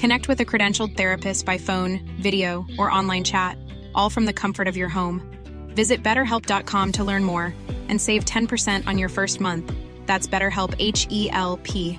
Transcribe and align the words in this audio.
Connect 0.00 0.28
with 0.28 0.40
a 0.40 0.46
credentialed 0.46 0.96
therapist 0.96 1.44
by 1.44 1.58
phone, 1.58 2.00
video, 2.18 2.64
or 2.78 2.90
online 2.90 3.22
chat, 3.22 3.58
all 3.94 4.08
from 4.08 4.24
the 4.24 4.32
comfort 4.32 4.66
of 4.66 4.74
your 4.74 4.88
home. 4.88 5.20
Visit 5.74 6.02
betterhelp.com 6.02 6.92
to 6.92 7.04
learn 7.04 7.22
more 7.22 7.54
and 7.90 8.00
save 8.00 8.24
10% 8.24 8.86
on 8.86 8.96
your 8.96 9.10
first 9.10 9.42
month. 9.42 9.70
That's 10.06 10.26
BetterHelp 10.26 10.74
H 10.78 11.06
E 11.10 11.28
L 11.30 11.58
P. 11.64 11.98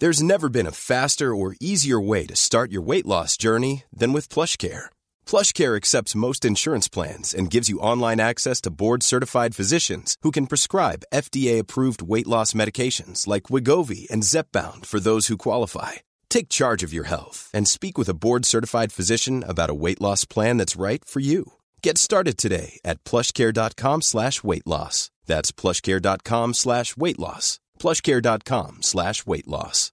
There's 0.00 0.20
never 0.20 0.48
been 0.48 0.66
a 0.66 0.72
faster 0.72 1.32
or 1.32 1.54
easier 1.60 2.00
way 2.00 2.26
to 2.26 2.34
start 2.34 2.72
your 2.72 2.82
weight 2.82 3.06
loss 3.06 3.36
journey 3.36 3.84
than 3.92 4.12
with 4.12 4.28
PlushCare. 4.28 4.86
PlushCare 5.24 5.76
accepts 5.76 6.16
most 6.16 6.44
insurance 6.44 6.88
plans 6.88 7.32
and 7.32 7.52
gives 7.52 7.68
you 7.68 7.78
online 7.78 8.18
access 8.18 8.60
to 8.62 8.70
board-certified 8.70 9.54
physicians 9.54 10.16
who 10.22 10.32
can 10.32 10.48
prescribe 10.48 11.04
FDA-approved 11.14 12.02
weight 12.02 12.26
loss 12.26 12.52
medications 12.52 13.28
like 13.28 13.44
Wigovi 13.44 14.10
and 14.10 14.24
Zepbound 14.24 14.86
for 14.86 14.98
those 14.98 15.28
who 15.28 15.36
qualify. 15.36 15.92
Take 16.30 16.48
charge 16.48 16.82
of 16.82 16.92
your 16.92 17.08
health 17.08 17.50
and 17.52 17.66
speak 17.66 17.98
with 17.98 18.08
a 18.08 18.14
board-certified 18.14 18.92
physician 18.92 19.44
about 19.46 19.70
a 19.70 19.74
weight 19.74 20.00
loss 20.00 20.24
plan 20.24 20.58
that's 20.58 20.80
right 20.80 21.04
for 21.04 21.20
you. 21.20 21.54
Get 21.82 21.98
started 21.98 22.38
today 22.38 22.78
at 22.84 23.02
plushcare.com 23.04 24.02
slash 24.02 24.44
weight 24.44 24.66
loss. 24.66 25.10
That's 25.26 25.52
plushcare.com 25.52 26.54
slash 26.54 26.96
weight 26.96 27.18
loss. 27.18 27.60
plushcare.com 27.78 28.82
slash 28.82 29.26
weight 29.26 29.48
loss. 29.48 29.92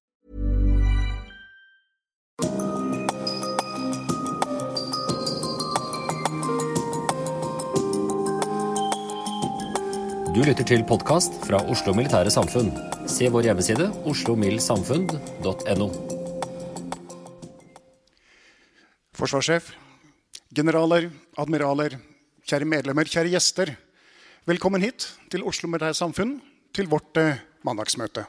Du 10.36 10.42
lytter 10.44 10.66
til 10.68 10.82
podkast 10.84 11.38
fra 11.48 11.62
Oslo 11.72 11.94
Militære 11.96 12.34
Samfunn. 12.34 12.74
Se 13.08 13.30
vår 13.32 13.48
hjemmeside 13.48 13.88
oslomildsamfunn.no. 14.04 16.15
Forsvarssjef, 19.16 19.70
generaler, 20.52 21.06
admiraler, 21.40 21.94
kjære 22.44 22.68
medlemmer, 22.68 23.08
kjære 23.08 23.32
gjester. 23.32 23.70
Velkommen 24.44 24.84
hit 24.84 25.06
til 25.32 25.46
Oslo 25.48 25.70
Militære 25.72 25.96
Samfunn, 25.96 26.34
til 26.76 26.90
vårt 26.92 27.16
eh, 27.22 27.40
mandagsmøte. 27.64 28.26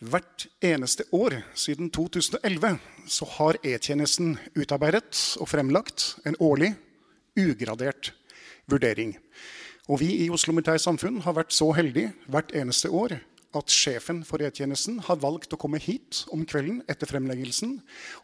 Hvert 0.00 0.46
eneste 0.64 1.04
år 1.12 1.42
siden 1.52 1.90
2011 1.92 2.78
så 3.04 3.28
har 3.34 3.60
E-tjenesten 3.60 4.38
utarbeidet 4.56 5.12
og 5.36 5.52
fremlagt 5.52 6.14
en 6.24 6.38
årlig, 6.40 6.72
ugradert 7.36 8.14
vurdering. 8.64 9.12
Og 9.92 10.00
vi 10.00 10.14
i 10.24 10.30
Oslo 10.32 10.56
Militære 10.56 10.80
Samfunn 10.80 11.20
har 11.26 11.36
vært 11.36 11.52
så 11.52 11.68
heldige 11.76 12.14
hvert 12.32 12.56
eneste 12.56 12.88
år 12.88 13.18
at 13.56 13.72
sjefen 13.72 14.20
for 14.28 14.42
E-tjenesten 14.44 14.98
har 15.06 15.20
valgt 15.22 15.54
å 15.54 15.58
komme 15.60 15.80
hit 15.80 16.24
om 16.34 16.44
kvelden 16.48 16.82
etter 16.90 17.08
fremleggelsen 17.08 17.78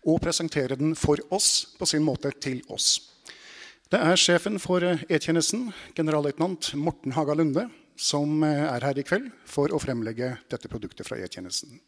og 0.05 0.21
presentere 0.25 0.77
den 0.77 0.93
for 0.99 1.21
oss 1.33 1.77
på 1.79 1.89
sin 1.89 2.05
måte 2.05 2.33
til 2.45 2.61
oss. 2.69 2.99
Det 3.89 4.01
er 4.01 4.21
sjefen 4.21 4.59
for 4.61 4.85
E-tjenesten, 4.85 5.71
generalløytnant 5.97 6.75
Morten 6.77 7.15
Haga 7.17 7.37
Lunde, 7.39 7.69
som 7.97 8.43
er 8.45 8.83
her 8.83 8.99
i 8.99 9.05
kveld 9.07 9.31
for 9.49 9.73
å 9.73 9.81
fremlegge 9.81 10.35
dette 10.51 10.69
produktet 10.69 11.07
fra 11.07 11.21
E-tjenesten. 11.23 11.79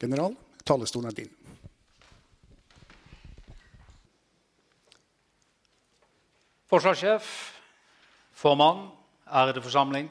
General, 0.00 0.34
talestolen 0.64 1.10
er 1.10 1.18
din. 1.22 1.34
Forsvarssjef, 6.70 7.26
formann, 8.32 8.88
ærede 9.26 9.62
forsamling. 9.62 10.08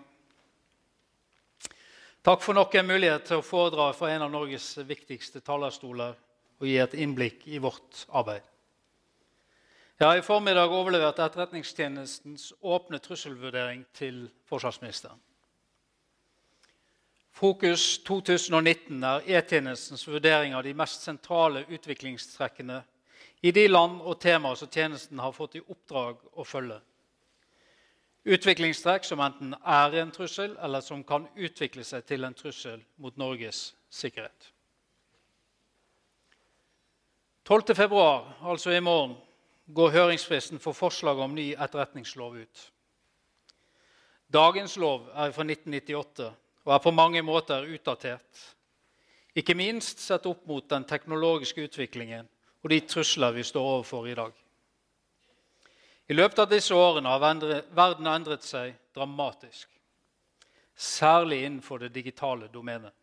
Takk 2.21 2.41
for 2.43 2.53
nok 2.53 2.73
en 2.75 2.87
mulighet 2.87 3.23
til 3.29 3.39
å 3.39 3.45
foredra 3.45 3.93
fra 3.95 4.09
en 4.11 4.25
av 4.25 4.31
Norges 4.33 4.73
viktigste 4.83 5.39
talerstoler 5.39 6.17
og 6.59 6.65
gi 6.67 6.75
et 6.83 6.95
innblikk 6.99 7.45
i 7.47 7.61
vårt 7.63 8.01
arbeid. 8.11 8.43
Jeg 9.99 10.07
har 10.07 10.19
i 10.19 10.23
formiddag 10.23 10.71
overlevert 10.71 11.19
Etterretningstjenestens 11.23 12.51
åpne 12.59 12.99
trusselvurdering 13.03 13.85
til 13.95 14.25
forsvarsministeren. 14.51 15.15
Fokus 17.39 18.01
2019 18.03 19.03
er 19.03 19.23
E-tjenestens 19.39 20.03
vurdering 20.07 20.55
av 20.55 20.63
de 20.67 20.75
mest 20.75 21.07
sentrale 21.07 21.63
utviklingstrekkene 21.71 22.81
i 23.47 23.55
de 23.55 23.67
land 23.71 24.01
og 24.03 24.19
temaer 24.19 24.59
som 24.59 24.67
tjenesten 24.67 25.23
har 25.23 25.31
fått 25.31 25.55
i 25.55 25.63
oppdrag 25.63 26.19
å 26.35 26.43
følge. 26.43 26.81
Utviklingstrekk 28.27 29.05
som 29.07 29.21
enten 29.23 29.53
er 29.63 29.95
en 30.01 30.11
trussel, 30.11 30.57
eller 30.59 30.83
som 30.83 31.03
kan 31.07 31.27
utvikle 31.35 31.85
seg 31.87 32.03
til 32.05 32.27
en 32.27 32.35
trussel 32.35 32.81
mot 32.99 33.15
Norges 33.17 33.69
sikkerhet. 33.89 34.51
12.2, 37.47 38.01
altså 38.45 38.75
i 38.75 38.81
morgen, 38.83 39.15
går 39.73 39.93
høringsfristen 39.95 40.59
for 40.59 40.77
forslag 40.77 41.19
om 41.23 41.33
ny 41.33 41.53
etterretningslov 41.53 42.35
ut. 42.41 42.65
Dagens 44.29 44.75
lov 44.77 45.07
er 45.09 45.31
fra 45.33 45.45
1998 45.45 46.27
og 46.65 46.73
er 46.75 46.81
på 46.83 46.93
mange 46.93 47.21
måter 47.25 47.65
utdatert. 47.65 48.43
Ikke 49.33 49.55
minst 49.57 50.01
sett 50.03 50.27
opp 50.29 50.43
mot 50.49 50.67
den 50.69 50.85
teknologiske 50.85 51.65
utviklingen 51.65 52.27
og 52.61 52.69
de 52.69 52.79
trusler 52.85 53.33
vi 53.33 53.45
står 53.47 53.65
overfor 53.73 54.07
i 54.09 54.15
dag. 54.17 54.33
I 56.09 56.15
løpet 56.17 56.39
av 56.41 56.49
disse 56.49 56.73
årene 56.73 57.11
har 57.11 57.21
verden 57.77 58.07
endret 58.09 58.45
seg 58.45 58.73
dramatisk, 58.97 59.69
særlig 60.73 61.43
innenfor 61.45 61.83
det 61.83 61.91
digitale 61.93 62.49
domenet. 62.49 62.95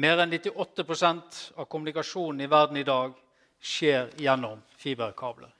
Mer 0.00 0.20
enn 0.20 0.32
98% 0.32 1.40
av 1.56 1.66
kommunikasjonen 1.72 2.44
i 2.44 2.50
verden 2.52 2.76
i 2.76 2.84
dag 2.84 3.16
skjer 3.60 4.12
gjennom 4.20 4.60
fiberkabler. 4.76 5.50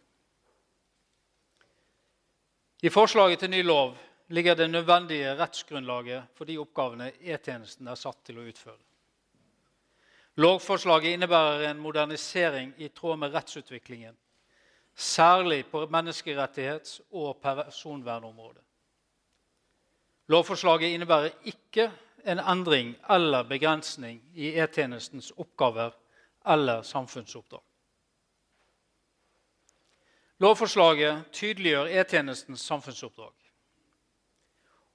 I 2.80 2.92
forslaget 2.92 3.42
til 3.42 3.52
ny 3.52 3.64
lov 3.64 3.96
ligger 4.32 4.56
det 4.56 4.70
nødvendige 4.70 5.34
rettsgrunnlaget 5.40 6.36
for 6.36 6.48
de 6.48 6.60
oppgavene 6.60 7.10
E-tjenesten 7.20 7.88
er 7.88 7.98
satt 7.98 8.22
til 8.24 8.38
å 8.40 8.46
utføre. 8.48 8.80
Lovforslaget 10.40 11.16
innebærer 11.16 11.66
en 11.68 11.80
modernisering 11.82 12.72
i 12.78 12.88
tråd 12.94 13.18
med 13.20 13.34
rettsutviklingen, 13.34 14.14
særlig 15.00 15.66
på 15.66 15.86
menneskerettighets- 15.86 17.00
og 17.10 17.36
personvernområdet. 17.42 18.62
Lovforslaget 20.26 20.94
innebærer 20.94 21.30
ikke 21.44 21.90
en 22.26 22.38
endring 22.38 22.96
eller 23.10 23.42
begrensning 23.42 24.22
i 24.34 24.52
E-tjenestens 24.60 25.32
oppgaver 25.36 25.91
eller 26.47 26.82
samfunnsoppdrag. 26.82 27.62
Lovforslaget 30.38 31.24
tydeliggjør 31.32 31.86
E-tjenestens 31.86 32.60
samfunnsoppdrag. 32.60 33.32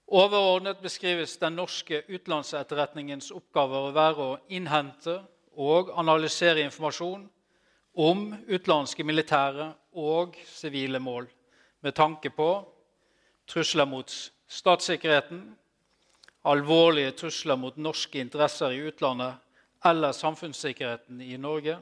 Overordnet 0.08 0.78
beskrives 0.78 1.38
den 1.38 1.54
norske 1.54 2.04
utenlandsetterretningens 2.10 3.32
oppgaver 3.32 3.90
å 3.90 3.94
være 3.94 4.26
å 4.26 4.38
innhente 4.50 5.20
og 5.58 5.90
analysere 5.98 6.62
informasjon 6.62 7.30
om 7.96 8.34
utenlandske 8.48 9.04
militære 9.08 9.70
og 9.96 10.36
sivile 10.52 11.00
mål 11.00 11.28
med 11.82 11.96
tanke 11.96 12.30
på 12.30 12.50
trusler 13.48 13.86
mot 13.88 14.12
statssikkerheten, 14.48 15.56
alvorlige 16.46 17.12
trusler 17.12 17.56
mot 17.56 17.78
norske 17.78 18.20
interesser 18.20 18.74
i 18.76 18.84
utlandet 18.90 19.40
eller 19.86 20.12
samfunnssikkerheten 20.12 21.22
i 21.22 21.38
Norge, 21.38 21.78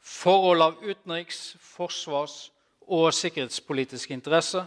forhold 0.00 0.62
av 0.62 0.82
utenriks-, 0.82 1.56
forsvars- 1.60 2.50
og 2.90 3.12
sikkerhetspolitisk 3.14 4.10
interesse, 4.10 4.64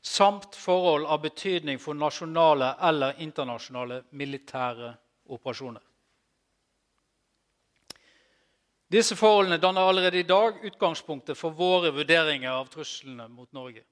samt 0.00 0.54
forhold 0.56 1.06
av 1.06 1.20
betydning 1.24 1.80
for 1.80 1.98
nasjonale 1.98 2.74
eller 2.88 3.18
internasjonale 3.20 4.02
militære 4.10 4.94
operasjoner. 5.28 5.82
Disse 8.88 9.16
forholdene 9.16 9.58
danner 9.60 9.84
allerede 9.84 10.18
i 10.18 10.24
dag 10.24 10.64
utgangspunktet 10.64 11.36
for 11.36 11.52
våre 11.52 11.90
vurderinger 11.92 12.50
av 12.50 12.70
truslene 12.72 13.26
mot 13.28 13.50
Norge. 13.52 13.82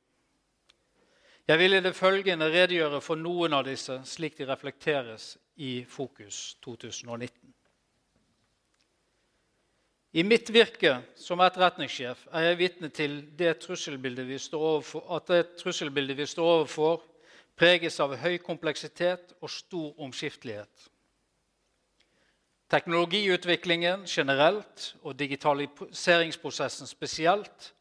Jeg 1.47 1.59
vil 1.61 1.77
i 1.77 1.83
det 1.85 1.93
følgende 1.95 2.49
redegjøre 2.51 3.03
for 3.05 3.21
noen 3.21 3.53
av 3.55 3.67
disse, 3.69 4.01
slik 4.09 4.39
de 4.39 4.49
reflekteres 4.49 5.37
i 5.61 5.85
Fokus 5.85 6.57
2019. 6.65 7.53
I 10.17 10.25
mitt 10.25 10.49
virke 10.49 10.95
som 11.21 11.45
etterretningssjef 11.45 12.25
er 12.33 12.49
jeg 12.49 12.59
vitne 12.63 12.89
til 12.89 13.19
det 13.37 13.53
overfor, 14.57 15.05
at 15.13 15.29
det 15.29 15.57
trusselbildet 15.61 16.17
vi 16.17 16.27
står 16.27 16.53
overfor, 16.55 17.03
preges 17.57 18.01
av 18.01 18.17
høy 18.17 18.39
kompleksitet 18.41 19.37
og 19.43 19.51
stor 19.53 19.93
omskiftelighet. 20.01 20.89
Teknologiutviklingen 22.71 24.05
generelt 24.05 24.97
og 25.03 25.19
digitaliseringsprosessen 25.19 26.87
spesielt 26.87 27.75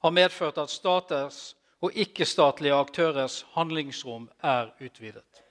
har 0.00 0.10
medført 0.10 0.58
at 0.58 0.70
staters 0.70 1.56
og 1.80 1.92
ikke-statlige 1.92 2.74
aktørers 2.74 3.46
handlingsrom 3.52 4.30
er 4.42 4.72
utvidet. 4.80 5.42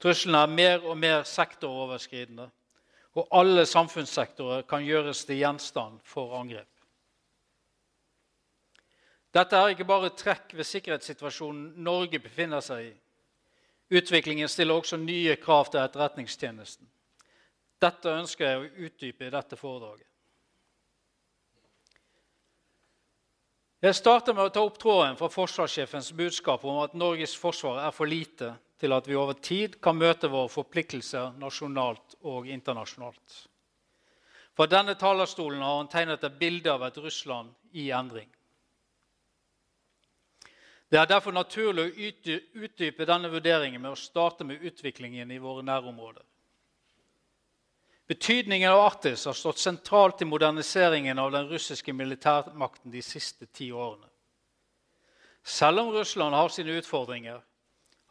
Truslene 0.00 0.38
er 0.38 0.46
mer 0.46 0.86
og 0.86 0.98
mer 0.98 1.22
sektoroverskridende 1.22 2.50
og 3.18 3.28
alle 3.34 3.66
samfunnssektorer 3.66 4.62
kan 4.62 4.84
gjøres 4.86 5.24
til 5.24 5.40
gjenstand 5.40 5.98
for 6.04 6.36
angrep. 6.38 6.68
Dette 9.34 9.56
er 9.56 9.74
ikke 9.74 9.86
bare 9.86 10.10
trekk 10.16 10.54
ved 10.56 10.64
sikkerhetssituasjonen 10.64 11.72
Norge 11.84 12.18
befinner 12.18 12.62
seg 12.64 12.86
i. 12.86 12.92
Utviklingen 13.98 14.48
stiller 14.48 14.78
også 14.78 14.96
nye 15.00 15.36
krav 15.36 15.70
til 15.70 15.80
Etterretningstjenesten. 15.80 16.86
Dette 17.78 18.10
ønsker 18.10 18.46
jeg 18.46 18.60
å 18.60 18.86
utdype 18.88 19.26
i 19.26 19.32
dette 19.32 19.56
foredraget. 19.56 20.06
Jeg 23.78 23.94
starter 23.94 24.34
med 24.34 24.48
å 24.48 24.50
ta 24.50 24.62
opp 24.66 24.78
tråden 24.82 25.14
fra 25.18 25.28
forsvarssjefens 25.30 26.10
budskap 26.18 26.64
om 26.66 26.80
at 26.82 26.96
Norges 26.98 27.36
forsvar 27.38 27.78
er 27.84 27.92
for 27.94 28.10
lite 28.10 28.56
til 28.82 28.94
at 28.94 29.06
vi 29.06 29.14
over 29.14 29.38
tid 29.38 29.76
kan 29.82 29.94
møte 29.98 30.30
våre 30.30 30.50
forpliktelser 30.50 31.36
nasjonalt 31.38 32.16
og 32.26 32.48
internasjonalt. 32.50 33.36
Fra 34.58 34.66
denne 34.66 34.96
talerstolen 34.98 35.62
har 35.62 35.76
han 35.76 35.90
tegnet 35.92 36.26
et 36.26 36.38
bilde 36.40 36.72
av 36.72 36.82
et 36.88 36.98
Russland 36.98 37.54
i 37.78 37.92
endring. 37.94 38.26
Det 40.90 40.98
er 40.98 41.06
derfor 41.06 41.36
naturlig 41.36 41.84
å 41.84 42.08
utdype 42.64 43.06
denne 43.06 43.30
vurderingen 43.30 43.82
med 43.82 43.92
å 43.92 44.00
starte 44.00 44.42
med 44.42 44.64
utviklingen 44.64 45.30
i 45.30 45.38
våre 45.38 45.62
nærområder. 45.62 46.24
Betydningen 48.08 48.72
av 48.72 48.80
Arktis 48.80 49.26
har 49.28 49.36
stått 49.36 49.58
sentralt 49.58 50.22
i 50.22 50.24
moderniseringen 50.24 51.18
av 51.18 51.32
den 51.32 51.48
russiske 51.48 51.92
militærmakten 51.92 52.90
de 52.90 53.02
siste 53.04 53.46
ti 53.52 53.68
årene. 53.72 54.08
Selv 55.44 55.82
om 55.82 55.90
Russland 55.92 56.34
har 56.34 56.48
sine 56.48 56.78
utfordringer, 56.80 57.42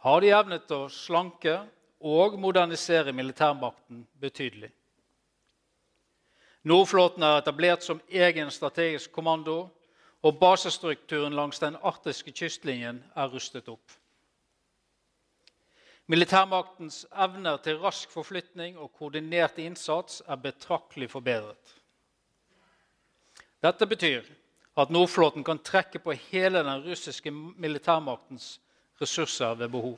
har 0.06 0.22
de 0.22 0.30
evnet 0.38 0.72
å 0.72 0.84
slanke 0.94 1.56
og 2.06 2.38
modernisere 2.38 3.14
militærmakten 3.14 4.06
betydelig. 4.22 4.70
Nordflåten 6.68 7.26
er 7.26 7.42
etablert 7.42 7.86
som 7.86 8.02
egen 8.10 8.54
strategisk 8.54 9.12
kommando, 9.18 9.64
og 10.22 10.38
basestrukturen 10.38 11.34
langs 11.34 11.62
den 11.62 11.78
arktiske 11.82 12.34
kystlinjen 12.38 13.02
er 13.16 13.34
rustet 13.34 13.70
opp. 13.70 13.97
Militærmaktens 16.08 17.02
evner 17.12 17.58
til 17.60 17.80
rask 17.84 18.12
forflytning 18.12 18.78
og 18.80 18.94
koordinert 18.96 19.58
innsats 19.60 20.22
er 20.28 20.40
betraktelig 20.40 21.10
forbedret. 21.12 21.74
Dette 23.64 23.88
betyr 23.90 24.24
at 24.78 24.94
Nordflåten 24.94 25.44
kan 25.44 25.60
trekke 25.60 26.00
på 26.00 26.16
hele 26.30 26.62
den 26.64 26.86
russiske 26.86 27.32
militærmaktens 27.32 28.60
ressurser 29.02 29.58
ved 29.60 29.70
behov. 29.70 29.98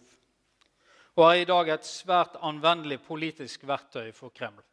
Og 1.16 1.26
er 1.28 1.44
i 1.44 1.46
dag 1.46 1.70
et 1.70 1.86
svært 1.86 2.40
anvendelig 2.42 3.02
politisk 3.04 3.68
verktøy 3.68 4.12
for 4.16 4.34
Kreml. 4.34 4.64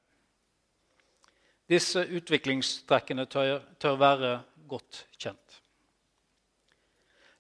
Disse 1.68 2.06
utviklingstrekkene 2.16 3.26
tør, 3.26 3.96
være 3.98 4.42
godt 4.68 5.06
kjent. 5.18 5.60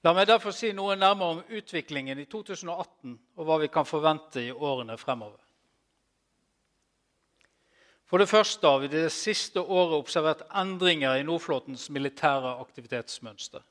La 0.04 0.12
meg 0.14 0.28
derfor 0.28 0.54
si 0.54 0.72
noe 0.76 0.96
nærmere 0.98 1.36
om 1.36 1.42
utviklingen 1.58 2.18
i 2.20 2.26
2018 2.30 3.16
og 3.36 3.48
hva 3.48 3.58
vi 3.62 3.68
kan 3.72 3.88
forvente 3.88 4.42
i 4.44 4.52
årene 4.52 4.96
fremover. 5.00 5.40
For 8.06 8.22
det 8.22 8.28
første 8.30 8.68
har 8.68 8.84
vi 8.84 8.90
det 8.92 9.08
siste 9.10 9.60
året 9.60 9.96
observert 9.96 10.44
endringer 10.54 11.18
i 11.18 11.24
Nordflåtens 11.26 11.88
militære 11.90 12.52
aktivitetsmønster. 12.62 13.64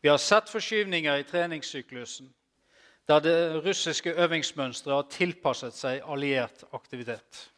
Vi 0.00 0.08
har 0.08 0.20
sett 0.22 0.48
forskyvninger 0.48 1.18
i 1.18 1.26
treningssyklusen, 1.26 2.30
der 3.08 3.20
det 3.20 3.64
russiske 3.64 4.14
øvingsmønsteret 4.14 4.94
har 4.94 5.10
tilpasset 5.10 5.74
seg 5.74 6.04
alliert 6.06 6.62
aktivitet. 6.72 7.48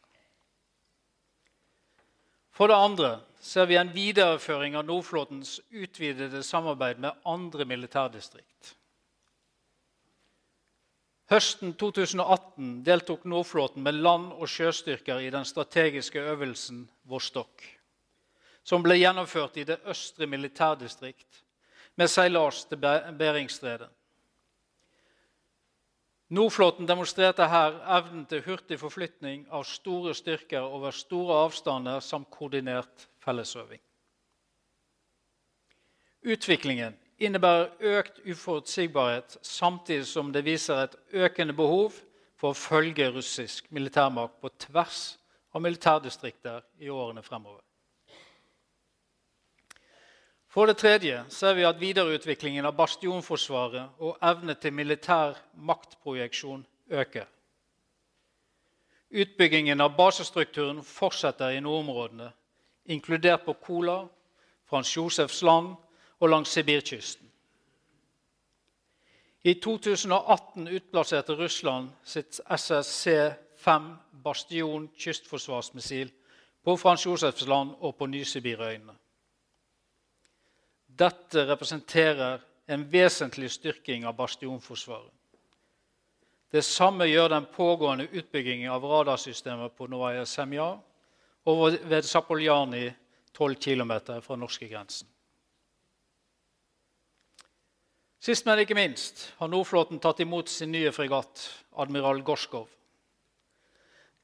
For 2.52 2.68
det 2.68 2.80
andre 2.80 3.10
ser 3.42 3.66
vi 3.66 3.76
en 3.76 3.90
videreføring 3.90 4.76
av 4.78 4.86
Nordflåtens 4.86 5.58
utvidede 5.70 6.42
samarbeid 6.46 7.00
med 7.02 7.18
andre 7.26 7.66
militærdistrikt. 7.66 8.76
Høsten 11.32 11.72
2018 11.80 12.82
deltok 12.86 13.24
Nordflåten 13.24 13.82
med 13.82 13.98
land- 13.98 14.34
og 14.36 14.48
sjøstyrker 14.48 15.18
i 15.18 15.30
den 15.30 15.44
strategiske 15.48 16.20
øvelsen 16.20 16.84
Vostok, 17.08 17.64
som 18.62 18.82
ble 18.82 19.00
gjennomført 19.00 19.56
i 19.56 19.64
det 19.64 19.80
østre 19.90 20.26
militærdistrikt 20.26 21.42
med 21.96 22.10
seilas 22.10 22.64
til 22.68 22.78
Beringstredet. 22.78 23.88
Nordflåten 26.32 26.86
demonstrerte 26.88 27.48
her 27.48 27.74
evnen 27.98 28.22
til 28.26 28.44
hurtig 28.46 28.78
forflytning 28.80 29.48
av 29.50 29.66
store 29.68 30.14
styrker 30.14 30.62
over 30.62 30.94
store 30.96 31.42
avstander 31.48 32.00
samt 32.00 32.30
koordinert 32.32 33.08
fellesøving. 33.24 33.80
Utviklingen 36.22 36.98
innebærer 37.18 37.98
økt 37.98 38.20
uforutsigbarhet 38.26 39.38
samtidig 39.42 40.06
som 40.06 40.32
det 40.32 40.44
viser 40.44 40.84
et 40.84 40.96
økende 41.12 41.54
behov 41.54 41.96
for 42.38 42.52
å 42.52 42.58
følge 42.58 43.10
russisk 43.14 43.70
militærmakt 43.70 44.40
på 44.42 44.50
tvers 44.66 45.02
av 45.54 45.62
militærdistrikter 45.62 46.62
i 46.78 46.90
årene 46.90 47.22
fremover. 47.22 47.62
For 50.52 50.68
det 50.68 50.76
tredje 50.82 51.22
ser 51.32 51.54
vi 51.56 51.64
at 51.64 51.80
videreutviklingen 51.80 52.66
av 52.68 52.76
bastionforsvaret 52.76 54.02
og 54.04 54.18
evne 54.20 54.54
til 54.60 54.74
militær 54.76 55.38
maktprojeksjon 55.54 56.66
øker. 56.92 57.24
Utbyggingen 59.12 59.80
av 59.80 59.94
basestrukturen 59.96 60.82
fortsetter 60.84 61.56
i 61.56 61.60
nordområdene, 61.64 62.30
inkludert 62.84 63.44
på 63.44 63.52
Kola, 63.52 64.08
Frans 64.64 64.96
Josefs 64.96 65.42
land 65.42 65.74
og 66.20 66.28
langs 66.28 66.48
Sibirkysten. 66.48 67.28
I 69.44 69.54
2018 69.54 70.68
utplasserte 70.68 71.34
Russland 71.34 71.90
sitt 72.04 72.40
SSC-5 72.46 73.88
Bastion 74.22 74.88
kystforsvarsmissil 74.96 76.12
på 76.64 76.76
Frans 76.76 77.06
Josefs 77.06 77.46
land 77.46 77.74
og 77.80 77.96
på 77.96 78.06
Ny-Sibirøyene. 78.06 78.94
Dette 80.86 81.46
representerer 81.48 82.38
en 82.68 82.84
vesentlig 82.92 83.50
styrking 83.50 84.06
av 84.06 84.14
bastionforsvaret. 84.14 85.10
Det 86.52 86.64
samme 86.64 87.08
gjør 87.08 87.28
den 87.32 87.46
pågående 87.54 88.06
utbyggingen 88.12 88.70
av 88.70 88.84
radarsystemet 88.84 89.72
på 89.72 89.86
Novaja 89.90 90.26
Semja 90.28 90.76
og 91.44 91.78
ved 91.90 92.02
Zapoljani 92.06 92.90
12 93.34 93.56
km 93.56 93.92
fra 94.22 94.36
norskegrensen. 94.36 95.08
Sist, 98.22 98.46
men 98.46 98.60
ikke 98.62 98.78
minst, 98.78 99.32
har 99.40 99.50
Nordflåten 99.50 99.98
tatt 99.98 100.20
imot 100.22 100.48
sin 100.48 100.70
nye 100.70 100.92
fregatt, 100.94 101.40
admiral 101.74 102.20
Gorskov. 102.22 102.68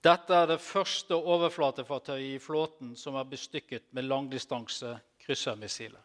Dette 0.06 0.34
er 0.34 0.46
det 0.52 0.60
første 0.62 1.16
overflatefartøyet 1.18 2.36
i 2.36 2.38
flåten 2.38 2.92
som 2.94 3.16
er 3.18 3.26
bestykket 3.26 3.88
med 3.98 4.06
langdistanse 4.06 4.92
kryssermissiler. 5.24 6.04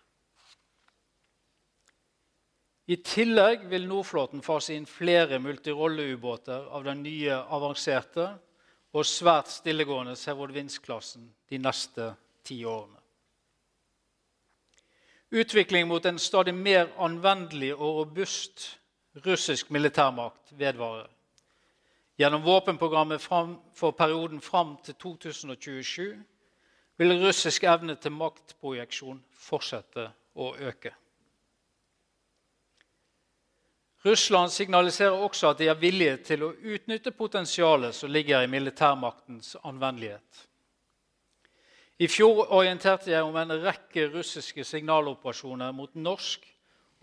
I 2.90 2.98
tillegg 3.06 3.70
vil 3.70 3.86
Nordflåten 3.88 4.42
fase 4.44 4.74
inn 4.74 4.90
flere 4.90 5.38
multirolleubåter 5.40 6.66
av 6.74 6.84
den 6.90 7.06
nye 7.06 7.38
avanserte 7.38 8.26
og 8.94 9.06
svært 9.06 9.50
stillegående 9.50 10.16
Severodvinsk-klassen 10.16 11.26
de 11.50 11.58
neste 11.58 12.14
ti 12.46 12.60
årene. 12.66 13.00
Utvikling 15.34 15.88
mot 15.90 16.06
en 16.06 16.20
stadig 16.22 16.54
mer 16.54 16.92
anvendelig 17.02 17.74
og 17.74 18.04
robust 18.04 18.68
russisk 19.26 19.72
militærmakt 19.72 20.54
vedvarer. 20.58 21.10
Gjennom 22.18 22.44
våpenprogrammet 22.46 23.22
for 23.22 23.92
perioden 23.92 24.42
fram 24.42 24.78
til 24.86 24.94
2027 24.94 26.24
vil 26.98 27.26
russisk 27.26 27.64
evne 27.64 27.96
til 27.96 28.14
maktprojeksjon 28.14 29.24
fortsette 29.34 30.12
å 30.38 30.54
øke. 30.54 30.94
Russland 34.06 34.52
signaliserer 34.52 35.12
også 35.12 35.54
at 35.54 35.60
de 35.62 35.70
er 35.72 35.80
villige 35.80 36.18
til 36.28 36.44
å 36.44 36.52
utnytte 36.52 37.14
potensialet 37.16 37.96
som 37.96 38.12
ligger 38.12 38.44
i 38.44 38.50
militærmaktens 38.52 39.56
anvendelighet. 39.64 40.48
I 42.04 42.10
fjor 42.12 42.50
orienterte 42.52 43.14
jeg 43.14 43.24
om 43.24 43.36
en 43.40 43.56
rekke 43.64 44.10
russiske 44.12 44.66
signaloperasjoner 44.68 45.72
mot 45.72 45.94
norsk 45.96 46.50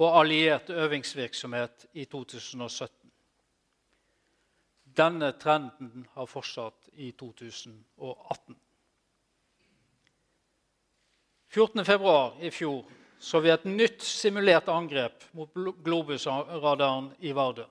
og 0.00 0.19
alliert 0.21 0.71
øvingsvirksomhet 0.71 1.87
i 1.92 2.04
2017. 2.04 3.12
Denne 4.97 5.33
trenden 5.40 6.07
har 6.14 6.26
fortsatt 6.26 6.90
i 6.92 7.12
2018. 7.16 8.57
14.2 11.50 12.45
i 12.45 12.50
fjor 12.50 12.85
så 13.20 13.36
vi 13.44 13.50
et 13.52 13.66
nytt 13.68 14.00
simulert 14.02 14.68
angrep 14.72 15.26
mot 15.36 15.52
Globus-radaren 15.84 17.10
i 17.20 17.32
Vardø. 17.36 17.64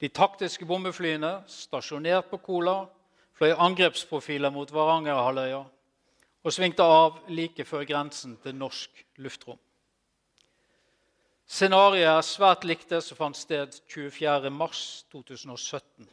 De 0.00 0.08
taktiske 0.08 0.64
bombeflyene 0.66 1.42
stasjonert 1.46 2.30
på 2.30 2.38
Kola 2.42 2.88
fløy 3.36 3.52
angrepsprofiler 3.54 4.50
mot 4.50 4.72
Varangerhalvøya 4.72 5.64
og 6.42 6.52
svingte 6.54 6.82
av 6.82 7.20
like 7.30 7.64
før 7.68 7.84
grensen 7.86 8.36
til 8.42 8.54
norsk 8.58 9.04
luftrom. 9.22 9.58
Scenarioet 11.46 12.08
er 12.08 12.22
svært 12.24 12.64
likt 12.64 12.88
det 12.90 13.02
som 13.04 13.16
fant 13.18 13.36
sted 13.36 13.68
24.3.2017, 13.92 16.06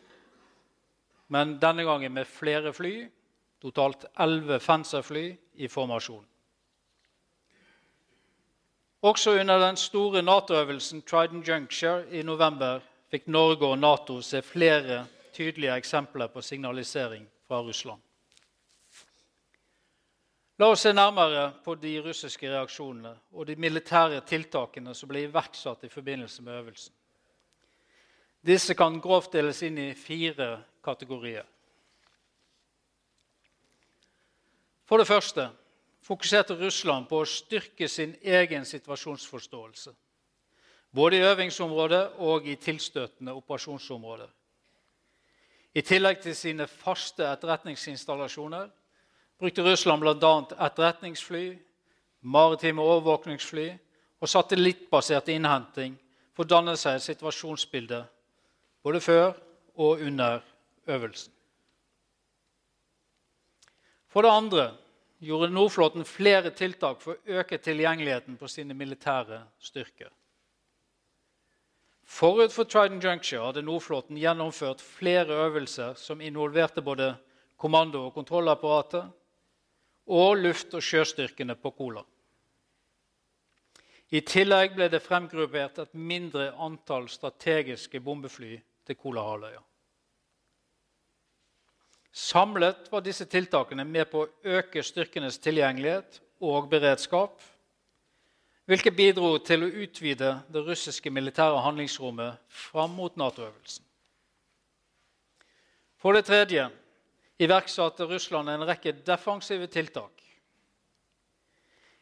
men 1.31 1.59
denne 1.61 1.83
gangen 1.87 2.13
med 2.13 2.27
flere 2.27 2.73
fly, 2.75 3.09
totalt 3.63 4.05
elleve 4.19 4.59
Fencer-fly 4.59 5.37
i 5.63 5.67
formasjon. 5.71 6.25
Også 9.01 9.31
under 9.39 9.59
den 9.59 9.77
store 9.77 10.21
Nato-øvelsen 10.21 11.01
Trident 11.01 11.47
Juncture 11.47 12.03
i 12.11 12.21
november 12.21 12.81
fikk 13.07 13.29
Norge 13.31 13.67
og 13.67 13.77
Nato 13.79 14.21
se 14.21 14.41
flere 14.43 15.05
tydelige 15.33 15.77
eksempler 15.79 16.27
på 16.27 16.41
signalisering 16.41 17.23
fra 17.47 17.61
Russland. 17.63 18.01
La 20.59 20.67
oss 20.67 20.83
se 20.83 20.91
nærmere 20.91 21.53
på 21.63 21.77
de 21.79 21.93
russiske 22.03 22.49
reaksjonene 22.51 23.13
og 23.31 23.47
de 23.47 23.55
militære 23.55 24.19
tiltakene 24.27 24.91
som 24.93 25.07
ble 25.07 25.23
iverksatt 25.29 25.85
i 25.87 25.91
forbindelse 25.93 26.43
med 26.43 26.57
øvelsen. 26.57 26.93
Disse 28.43 28.75
kan 28.75 28.99
grovt 28.99 29.31
deles 29.31 29.63
inn 29.63 29.79
i 29.79 29.93
fire 29.95 30.57
kategorier. 30.83 31.47
For 34.83 34.99
det 34.99 35.07
første 35.07 35.47
fokuserte 36.05 36.55
Russland 36.59 37.07
på 37.09 37.21
å 37.21 37.27
styrke 37.27 37.87
sin 37.87 38.15
egen 38.21 38.65
situasjonsforståelse. 38.65 39.93
Både 40.91 41.19
i 41.19 41.25
øvingsområdet 41.25 42.03
og 42.17 42.47
i 42.47 42.55
tilstøtende 42.55 43.33
operasjonsområder. 43.37 44.29
I 45.75 45.81
tillegg 45.85 46.21
til 46.23 46.35
sine 46.35 46.65
faste 46.67 47.27
etterretningsinstallasjoner 47.29 48.69
brukte 49.39 49.63
Russland 49.63 50.01
bl.a. 50.01 50.31
etterretningsfly, 50.65 51.43
maritime 52.21 52.81
overvåkningsfly 52.81 53.67
og 54.19 54.29
satellittbasert 54.29 55.29
innhenting 55.29 55.93
for 56.33 56.43
å 56.43 56.49
danne 56.55 56.75
seg 56.79 56.97
et 56.97 57.05
situasjonsbilde 57.05 58.01
både 58.83 59.01
før 59.03 59.33
og 59.79 60.01
under 60.01 60.41
øvelsen. 60.87 61.33
For 64.09 64.25
det 64.25 64.31
andre 64.33 64.63
gjorde 65.19 65.51
Nordflåten 65.53 66.05
flere 66.07 66.51
tiltak 66.55 67.01
for 67.03 67.17
å 67.17 67.39
øke 67.41 67.59
tilgjengeligheten 67.61 68.37
på 68.39 68.47
sine 68.47 68.73
militære 68.77 69.41
styrker. 69.59 70.11
Forut 72.09 72.53
for 72.53 72.65
Trident 72.65 73.03
Juncture 73.03 73.45
hadde 73.45 73.61
Nordflåten 73.61 74.17
gjennomført 74.17 74.81
flere 74.81 75.35
øvelser 75.45 75.93
som 75.93 76.21
involverte 76.21 76.81
både 76.81 77.13
kommando- 77.59 78.07
og 78.07 78.13
kontrollapparatet 78.13 79.11
og 80.09 80.37
luft- 80.37 80.73
og 80.73 80.81
sjøstyrkene 80.81 81.55
på 81.55 81.71
Kola. 81.77 82.03
I 84.09 84.23
tillegg 84.25 84.73
ble 84.73 84.87
det 84.89 85.03
fremgruppert 85.05 85.83
et 85.83 85.93
mindre 85.93 86.49
antall 86.57 87.05
strategiske 87.13 87.99
bombefly 88.01 88.55
til 88.87 88.97
Kolahalvøya. 88.97 89.61
Samlet 92.19 92.89
var 92.91 93.01
disse 93.01 93.23
tiltakene 93.31 93.85
med 93.87 94.09
på 94.11 94.25
å 94.25 94.57
øke 94.59 94.83
styrkenes 94.83 95.37
tilgjengelighet 95.39 96.19
og 96.43 96.67
beredskap, 96.71 97.39
hvilket 98.67 98.97
bidro 98.97 99.31
til 99.41 99.63
å 99.63 99.69
utvide 99.85 100.33
det 100.51 100.63
russiske 100.67 101.09
militære 101.15 101.61
handlingsrommet 101.63 102.41
fram 102.51 102.91
mot 102.97 103.15
Nato-øvelsen. 103.17 103.85
For 105.99 106.15
det 106.15 106.27
tredje 106.27 106.67
iverksatte 107.39 108.07
Russland 108.11 108.51
en 108.51 108.67
rekke 108.67 108.97
defensive 109.07 109.71
tiltak. 109.71 110.11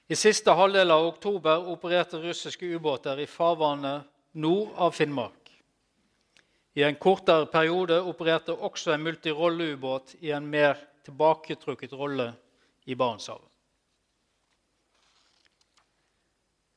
I 0.09 0.17
siste 0.17 0.53
halvdel 0.55 0.91
av 0.97 1.05
oktober 1.11 1.69
opererte 1.71 2.19
russiske 2.23 2.65
ubåter 2.73 3.21
i 3.21 3.29
farvannet 3.29 4.07
nord 4.33 4.73
av 4.81 4.97
Finnmark. 4.97 5.36
I 6.77 6.83
en 6.85 6.95
kortere 7.01 7.47
periode 7.49 7.95
opererte 8.05 8.53
også 8.53 8.91
en 8.93 9.01
multirolleubåt 9.01 10.15
i 10.21 10.29
en 10.31 10.45
mer 10.45 10.77
tilbaketrukket 11.07 11.93
rolle 11.97 12.27
i 12.85 12.95
Barentshavet. 12.95 13.47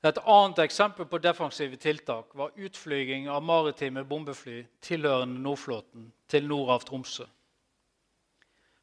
Et 0.01 0.19
annet 0.25 0.63
eksempel 0.65 1.05
på 1.05 1.19
defensive 1.21 1.77
tiltak 1.77 2.33
var 2.35 2.57
utflyging 2.57 3.29
av 3.29 3.43
maritime 3.45 4.05
bombefly 4.09 4.63
tilhørende 4.81 5.43
Nordflåten 5.45 6.09
til 6.29 6.49
nord 6.49 6.73
av 6.73 6.87
Tromsø. 6.89 7.27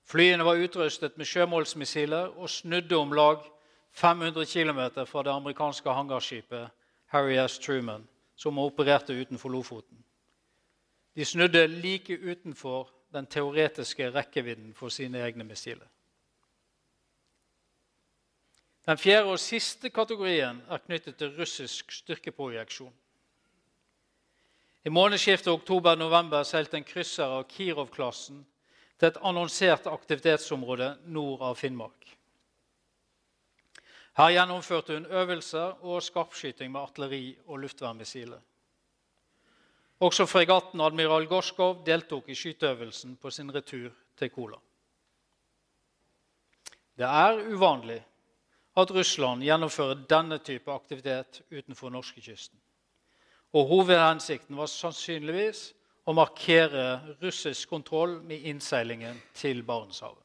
Flyene 0.05 0.45
var 0.45 0.61
utrustet 0.61 1.17
med 1.17 1.25
sjømålsmissiler 1.25 2.37
og 2.37 2.49
snudde 2.49 2.95
om 2.95 3.15
lag 3.17 3.41
500 3.97 4.45
km 4.45 4.83
fra 5.09 5.23
det 5.25 5.33
amerikanske 5.33 5.89
hangarskipet 5.89 6.69
Harry 7.09 7.39
S. 7.41 7.57
Truman, 7.59 8.05
som 8.35 8.59
opererte 8.61 9.17
utenfor 9.17 9.49
Lofoten. 9.49 10.03
De 11.17 11.25
snudde 11.25 11.67
like 11.67 12.13
utenfor 12.13 12.89
den 13.13 13.25
teoretiske 13.25 14.11
rekkevidden 14.13 14.73
for 14.77 14.93
sine 14.93 15.23
egne 15.25 15.43
missiler. 15.43 15.87
Den 18.85 18.97
fjerde 18.97 19.31
og 19.33 19.39
siste 19.41 19.89
kategorien 19.89 20.61
er 20.69 20.77
knyttet 20.77 21.17
til 21.17 21.33
russisk 21.39 21.91
styrkeprojeksjon. 21.91 22.93
I 24.85 24.89
månedsskiftet 24.93 25.51
oktober-november 25.51 26.45
seilte 26.47 26.77
en 26.77 26.85
krysser 26.85 27.33
av 27.39 27.47
Kirov-klassen 27.49 28.45
til 28.99 29.09
et 29.09 29.17
annonsert 29.25 29.89
aktivitetsområde 29.89 30.91
nord 31.11 31.41
av 31.49 31.57
Finnmark. 31.59 32.13
Her 34.21 34.35
gjennomførte 34.37 34.93
hun 34.93 35.09
øvelser 35.09 35.81
og 35.81 36.05
skarpskyting 36.05 36.71
med 36.71 36.81
artilleri 36.81 37.25
og 37.47 37.59
luftvernmissiler. 37.65 38.39
Også 39.99 40.27
fregatten 40.29 40.81
Admiral 40.81 41.25
Gorskov 41.25 41.79
deltok 41.85 42.29
i 42.29 42.35
skyteøvelsen 42.37 43.15
på 43.17 43.31
sin 43.33 43.49
retur 43.53 43.89
til 44.17 44.29
Kola. 44.29 44.59
Det 46.97 47.05
er 47.05 47.41
uvanlig 47.49 47.97
at 48.77 48.93
Russland 48.93 49.41
gjennomfører 49.41 50.05
denne 50.09 50.37
type 50.37 50.71
aktivitet 50.71 51.41
utenfor 51.49 51.89
norskekysten. 51.89 52.59
Og 53.57 53.67
hovedhensikten 53.71 54.57
var 54.57 54.69
sannsynligvis 54.69 55.71
å 56.05 56.13
markere 56.13 57.17
russisk 57.21 57.69
kontroll 57.69 58.19
med 58.21 58.45
innseilingen 58.45 59.17
til 59.33 59.63
Barentshavet. 59.65 60.21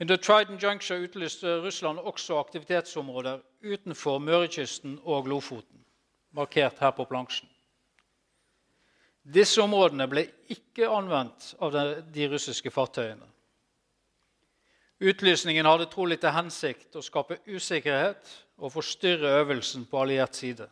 Under 0.00 0.16
Trident 0.16 0.62
Juncture 0.62 1.02
utlyste 1.06 1.60
Russland 1.62 1.98
også 1.98 2.38
aktivitetsområder 2.38 3.38
utenfor 3.62 4.18
Mørekysten 4.18 4.98
og 5.04 5.26
Lofoten 5.30 5.84
markert 6.36 6.78
her 6.82 6.92
på 6.96 7.06
plansjen. 7.08 7.48
Disse 9.28 9.60
områdene 9.60 10.06
ble 10.08 10.24
ikke 10.52 10.88
anvendt 10.88 11.52
av 11.60 11.74
de 12.14 12.28
russiske 12.32 12.72
fartøyene. 12.72 13.26
Utlysningen 14.98 15.66
hadde 15.68 15.86
trolig 15.92 16.18
til 16.18 16.34
hensikt 16.34 16.96
å 16.98 17.04
skape 17.04 17.38
usikkerhet 17.46 18.32
og 18.58 18.72
forstyrre 18.74 19.36
øvelsen 19.42 19.84
på 19.86 20.00
alliert 20.00 20.34
side, 20.34 20.66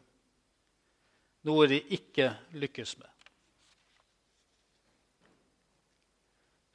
noe 1.47 1.69
de 1.71 1.79
ikke 1.95 2.33
lykkes 2.59 2.97
med. 2.99 3.13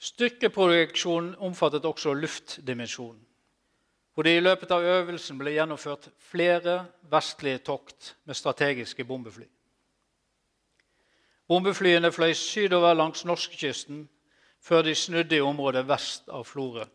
Styrkeprojeksjonen 0.02 1.36
omfattet 1.44 1.86
også 1.86 2.14
luftdimensjonen, 2.18 3.20
hvor 4.22 4.28
det 4.30 4.38
i 4.38 4.42
løpet 4.44 4.70
av 4.70 4.84
øvelsen 4.86 5.38
ble 5.40 5.56
gjennomført 5.56 6.04
flere 6.22 6.76
vestlige 7.10 7.58
tokt 7.66 8.12
med 8.30 8.38
strategiske 8.38 9.02
bombefly. 9.10 9.48
Bombeflyene 11.50 12.12
fløy 12.14 12.36
sydover 12.38 12.94
langs 12.94 13.26
norskekysten 13.26 14.04
før 14.62 14.86
de 14.86 14.94
snudde 14.96 15.40
i 15.40 15.42
området 15.42 15.88
vest 15.90 16.30
av 16.30 16.46
Florø. 16.46 16.86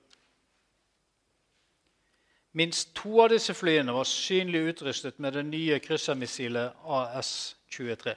Minst 2.54 2.95
to 2.95 3.18
av 3.25 3.33
disse 3.35 3.59
flyene 3.59 3.97
var 3.99 4.06
synlig 4.06 4.62
utrustet 4.71 5.18
med 5.18 5.35
det 5.35 5.45
nye 5.49 5.80
kryssermissilet 5.83 6.78
AS-23. 7.00 8.14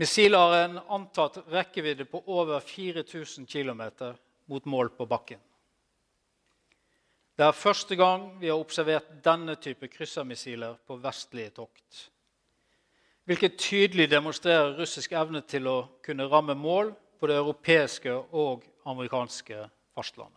Missilet 0.00 0.40
har 0.40 0.56
en 0.62 0.80
antatt 0.88 1.36
rekkevidde 1.52 2.08
på 2.08 2.24
over 2.24 2.64
4000 2.64 3.44
km 3.44 3.86
mot 4.48 4.64
mål 4.64 4.96
på 4.96 5.04
bakken. 5.04 5.44
Det 7.40 7.46
er 7.46 7.56
første 7.56 7.96
gang 7.96 8.26
vi 8.36 8.50
har 8.50 8.60
observert 8.60 9.06
denne 9.24 9.54
type 9.56 9.88
kryssermissiler 9.88 10.74
på 10.84 10.98
vestlige 11.00 11.54
tokt. 11.56 12.00
Hvilket 13.24 13.56
tydelig 13.56 14.10
demonstrerer 14.12 14.74
russisk 14.76 15.14
evne 15.16 15.40
til 15.48 15.64
å 15.70 15.76
kunne 16.04 16.26
ramme 16.28 16.52
mål 16.52 16.90
på 17.16 17.30
det 17.30 17.38
europeiske 17.40 18.12
og 18.12 18.66
amerikanske 18.84 19.62
fastlandet. 19.96 20.36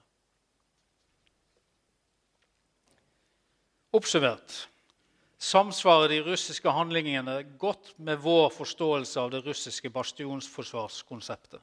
Oppsummert 3.91 4.61
samsvarer 5.43 6.07
de 6.07 6.23
russiske 6.23 6.71
handlingene 6.71 7.41
godt 7.59 7.91
med 7.99 8.23
vår 8.23 8.47
forståelse 8.55 9.19
av 9.19 9.35
det 9.35 9.43
russiske 9.43 9.91
bastionsforsvarskonseptet, 9.91 11.59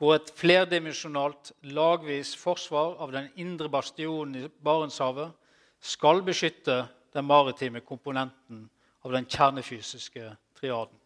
hvor 0.00 0.14
et 0.16 0.30
flerdimensjonalt, 0.32 1.50
lagvis 1.76 2.32
forsvar 2.40 2.94
av 3.04 3.10
den 3.12 3.26
indre 3.36 3.68
bastionen 3.68 4.38
i 4.38 4.48
Barentshavet 4.64 5.34
skal 5.80 6.22
beskytte 6.24 6.86
den 7.12 7.26
maritime 7.28 7.82
komponenten 7.84 8.62
av 9.04 9.12
den 9.12 9.26
kjernefysiske 9.28 10.30
triaden. 10.56 10.96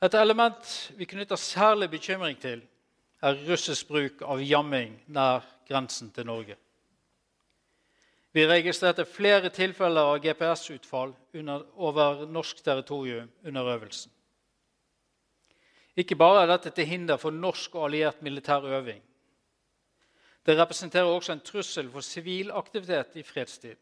Et 0.00 0.16
element 0.16 0.70
vi 0.96 1.04
knytter 1.04 1.36
særlig 1.36 1.90
bekymring 1.92 2.38
til, 2.40 2.62
er 3.20 3.36
russisk 3.44 3.90
bruk 3.90 4.22
av 4.24 4.40
jamming 4.40 4.94
nær 5.12 5.44
grensen 5.68 6.08
til 6.16 6.24
Norge. 6.24 6.56
Vi 8.32 8.46
registrerte 8.48 9.04
flere 9.04 9.50
tilfeller 9.52 10.14
av 10.14 10.22
GPS-utfall 10.24 11.12
over 11.76 12.24
norsk 12.32 12.64
territorium 12.64 13.28
under 13.44 13.68
øvelsen. 13.74 14.12
Ikke 16.00 16.16
bare 16.16 16.44
er 16.44 16.52
dette 16.54 16.72
til 16.74 16.88
hinder 16.88 17.20
for 17.20 17.34
norsk 17.34 17.74
og 17.76 17.88
alliert 17.88 18.22
militær 18.24 18.64
øving. 18.64 19.02
Det 20.46 20.56
representerer 20.56 21.10
også 21.10 21.34
en 21.34 21.44
trussel 21.44 21.90
for 21.92 22.00
sivil 22.00 22.50
aktivitet 22.56 23.18
i 23.20 23.22
fredstid, 23.26 23.76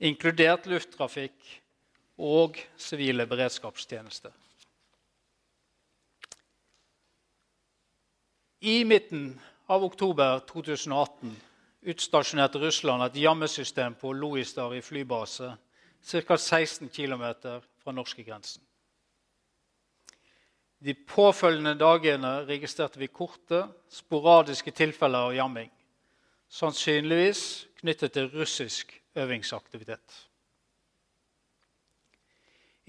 inkludert 0.00 0.66
lufttrafikk 0.68 1.54
og 2.20 2.58
sivile 2.76 3.26
beredskapstjenester. 3.26 4.32
I 8.60 8.82
midten 8.84 9.40
av 9.72 9.84
oktober 9.86 10.42
2018 10.50 11.32
utstasjonerte 11.88 12.60
Russland 12.60 13.06
et 13.06 13.22
jammesystem 13.22 13.94
på 13.96 14.12
Loistar 14.12 14.74
i 14.76 14.82
flybase 14.84 15.54
ca. 16.04 16.36
16 16.36 16.90
km 16.92 17.24
fra 17.80 17.92
norskegrensen. 17.96 18.60
De 20.80 20.94
påfølgende 20.94 21.74
dagene 21.76 22.46
registrerte 22.48 22.98
vi 22.98 23.10
korte, 23.12 23.66
sporadiske 23.92 24.72
tilfeller 24.72 25.28
av 25.28 25.34
jamming. 25.36 25.68
Sannsynligvis 26.48 27.42
knyttet 27.82 28.14
til 28.16 28.30
russisk 28.32 28.94
øvingsaktivitet. 29.14 30.26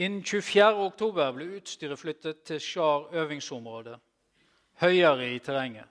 Innen 0.02 0.24
24.10 0.24 1.32
ble 1.36 1.50
utstyret 1.60 2.00
flyttet 2.00 2.44
til 2.48 2.62
Sjar 2.64 3.12
øvingsområde, 3.12 4.00
høyere 4.82 5.34
i 5.36 5.40
terrenget. 5.40 5.86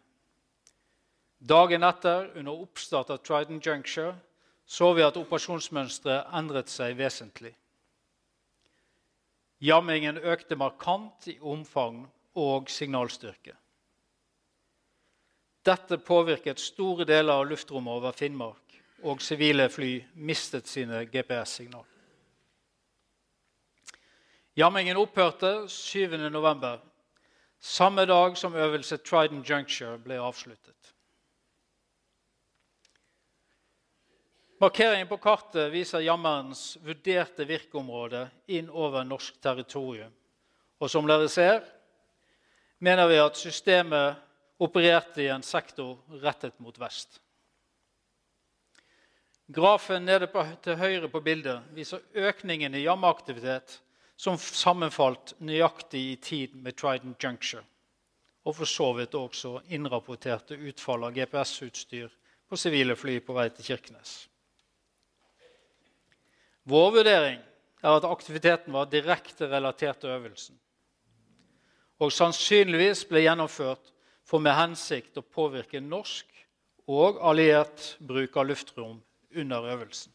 Dagen 1.41 1.85
etter, 1.85 2.31
under 2.37 2.65
oppstart 2.65 3.13
av 3.13 3.21
Trident 3.25 3.67
Juncture, 3.67 4.17
så 4.67 4.93
vi 4.97 5.05
at 5.05 5.17
operasjonsmønsteret 5.17 6.33
endret 6.37 6.73
seg 6.73 6.99
vesentlig. 6.99 7.53
Jammingen 9.61 10.17
økte 10.17 10.57
markant 10.57 11.27
i 11.29 11.37
omfang 11.41 12.07
og 12.41 12.71
signalstyrke. 12.73 13.53
Dette 15.67 15.99
påvirket 16.01 16.61
store 16.61 17.05
deler 17.05 17.43
av 17.43 17.49
luftrommet 17.51 17.93
over 17.93 18.17
Finnmark, 18.17 18.79
og 19.05 19.21
sivile 19.21 19.69
fly 19.73 19.99
mistet 20.17 20.69
sine 20.69 21.03
GPS-signal. 21.13 21.85
Jammingen 24.57 24.97
opphørte 25.01 25.67
7.11., 25.69 26.81
samme 27.61 28.07
dag 28.09 28.37
som 28.37 28.57
øvelse 28.57 28.97
Trident 29.05 29.49
Juncture 29.49 29.99
ble 30.01 30.17
avsluttet. 30.21 30.95
Markeringen 34.61 35.09
på 35.09 35.17
kartet 35.17 35.73
viser 35.73 36.03
jammerens 36.05 36.77
vurderte 36.85 37.47
virkeområde 37.49 38.27
inn 38.53 38.67
over 38.69 39.07
norsk 39.09 39.39
territorium. 39.41 40.13
Og 40.77 40.91
som 40.93 41.07
dere 41.09 41.31
ser, 41.33 41.63
mener 42.85 43.09
vi 43.09 43.17
at 43.23 43.41
systemet 43.41 44.19
opererte 44.61 45.23
i 45.25 45.31
en 45.33 45.43
sektor 45.43 45.97
rettet 46.21 46.59
mot 46.61 46.77
vest. 46.77 47.23
Grafen 49.49 50.05
nede 50.05 50.29
på, 50.29 50.45
til 50.61 50.77
høyre 50.77 51.09
på 51.09 51.23
bildet 51.25 51.73
viser 51.73 52.05
økningen 52.13 52.77
i 52.77 52.85
jammeraktivitet 52.85 53.81
som 54.21 54.37
sammenfalt 54.37 55.33
nøyaktig 55.41 56.03
i 56.11 56.17
tid 56.21 56.53
med 56.53 56.77
Trident 56.77 57.17
Juncture, 57.25 57.65
og 58.45 58.59
for 58.61 58.69
så 58.69 58.93
vidt 58.99 59.17
også 59.17 59.57
innrapporterte 59.73 60.61
utfall 60.69 61.09
av 61.09 61.17
GPS-utstyr 61.17 62.13
på 62.45 62.61
sivile 62.61 62.93
fly 62.93 63.17
på 63.25 63.33
vei 63.41 63.49
til 63.57 63.73
Kirkenes. 63.73 64.30
Vår 66.69 66.91
vurdering 66.99 67.39
er 67.81 67.95
at 67.97 68.05
aktiviteten 68.09 68.73
var 68.73 68.91
direkte 68.93 69.49
relatert 69.49 70.03
til 70.03 70.13
øvelsen 70.17 70.59
og 72.01 72.13
sannsynligvis 72.15 73.05
ble 73.11 73.25
gjennomført 73.27 73.93
for 74.29 74.43
med 74.43 74.57
hensikt 74.57 75.19
å 75.21 75.27
påvirke 75.27 75.83
norsk 75.85 76.27
og 76.91 77.21
alliert 77.29 77.95
bruk 78.01 78.39
av 78.41 78.49
luftrom 78.49 78.97
under 79.37 79.69
øvelsen. 79.75 80.13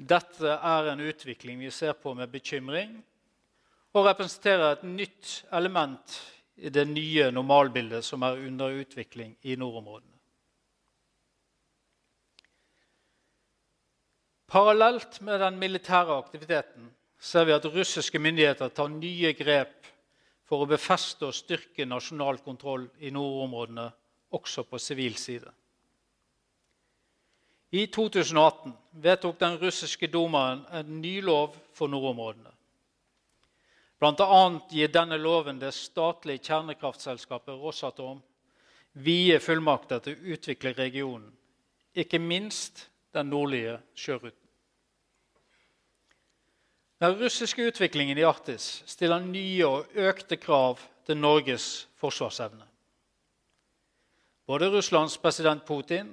Dette 0.00 0.56
er 0.56 0.90
en 0.90 1.02
utvikling 1.04 1.60
vi 1.60 1.70
ser 1.70 1.92
på 1.92 2.14
med 2.16 2.32
bekymring, 2.32 2.94
og 3.92 4.06
representerer 4.06 4.72
et 4.72 4.84
nytt 4.86 5.32
element 5.52 6.14
i 6.56 6.70
det 6.72 6.86
nye 6.88 7.28
normalbildet 7.34 8.04
som 8.06 8.22
er 8.24 8.40
under 8.46 8.80
utvikling 8.80 9.34
i 9.42 9.56
nordområdene. 9.60 10.09
Parallelt 14.50 15.20
med 15.20 15.38
den 15.40 15.58
militære 15.62 16.16
aktiviteten 16.18 16.88
ser 17.22 17.44
vi 17.46 17.54
at 17.54 17.66
russiske 17.70 18.18
myndigheter 18.18 18.72
tar 18.74 18.88
nye 18.90 19.30
grep 19.38 19.86
for 20.48 20.64
å 20.64 20.66
befeste 20.66 21.28
og 21.28 21.36
styrke 21.36 21.86
nasjonal 21.86 22.40
kontroll 22.42 22.88
i 22.98 23.12
nordområdene, 23.14 23.84
også 24.34 24.64
på 24.66 24.80
sivil 24.82 25.14
side. 25.14 25.52
I 27.70 27.86
2018 27.86 28.74
vedtok 29.04 29.38
den 29.38 29.60
russiske 29.62 30.10
domeren 30.10 30.64
en 30.74 30.98
ny 30.98 31.20
lov 31.22 31.54
for 31.70 31.86
nordområdene. 31.86 32.50
Annet 34.02 34.74
gir 34.74 34.90
denne 34.90 35.20
loven 35.20 35.62
det 35.62 35.70
statlige 35.76 36.48
kjernekraftselskapet 36.50 37.54
Rosatom 37.54 38.18
vide 38.98 39.38
fullmakter 39.38 40.02
til 40.02 40.16
å 40.16 40.34
utvikle 40.34 40.74
regionen, 40.74 41.30
ikke 41.94 42.18
minst 42.18 42.88
den 43.14 43.30
nordlige 43.30 43.78
sjøruten. 43.94 44.39
Den 47.00 47.14
russiske 47.16 47.64
utviklingen 47.64 48.18
i 48.18 48.24
Arktis 48.28 48.82
stiller 48.84 49.22
nye 49.24 49.64
og 49.64 49.94
økte 49.96 50.36
krav 50.36 50.82
til 51.08 51.16
Norges 51.16 51.86
forsvarsevne. 51.96 52.66
Både 54.44 54.68
Russlands 54.68 55.16
president 55.18 55.64
Putin 55.64 56.10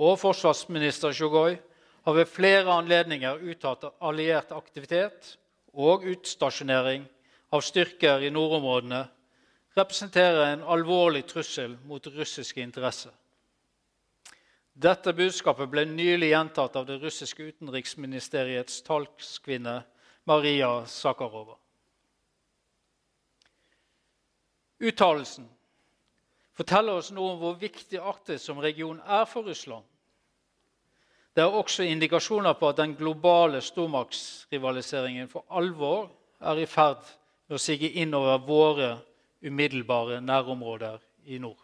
og 0.00 0.16
forsvarsminister 0.22 1.12
Sjogoj 1.12 1.58
har 2.06 2.16
ved 2.16 2.30
flere 2.30 2.72
anledninger 2.72 3.44
uttalt 3.50 3.84
alliert 4.00 4.52
aktivitet 4.56 5.34
og 5.74 6.08
utstasjonering 6.08 7.04
av 7.52 7.60
styrker 7.60 8.24
i 8.24 8.32
nordområdene 8.32 9.04
representerer 9.76 10.54
en 10.54 10.64
alvorlig 10.64 11.26
trussel 11.28 11.76
mot 11.84 12.06
russiske 12.16 12.64
interesser. 12.64 13.12
Dette 14.74 15.12
budskapet 15.12 15.68
ble 15.70 15.84
nylig 15.84 16.32
gjentatt 16.32 16.76
av 16.80 16.86
det 16.88 17.02
russiske 17.02 17.44
utenriksministeriets 17.52 18.80
talskvinne 18.86 19.82
Maria 20.26 20.86
Sakharova. 20.86 21.56
Uttalelsen 24.80 25.48
forteller 26.54 27.00
oss 27.00 27.10
noe 27.14 27.34
om 27.34 27.40
hvor 27.40 27.58
viktig 27.60 27.98
Arktis 27.98 28.44
som 28.46 28.60
region 28.62 29.00
er 29.00 29.24
for 29.28 29.46
Russland. 29.48 29.84
Det 31.34 31.42
er 31.42 31.50
også 31.50 31.82
indikasjoner 31.82 32.54
på 32.54 32.68
at 32.70 32.78
den 32.78 32.94
globale 32.94 33.60
stormaktsrivaliseringen 33.64 35.28
for 35.28 35.44
alvor 35.50 36.12
er 36.40 36.60
i 36.62 36.66
ferd 36.70 37.02
med 37.48 37.58
å 37.58 37.62
sige 37.62 37.90
innover 37.98 38.38
våre 38.46 38.90
umiddelbare 39.42 40.20
nærområder 40.22 41.00
i 41.26 41.40
nord. 41.42 41.63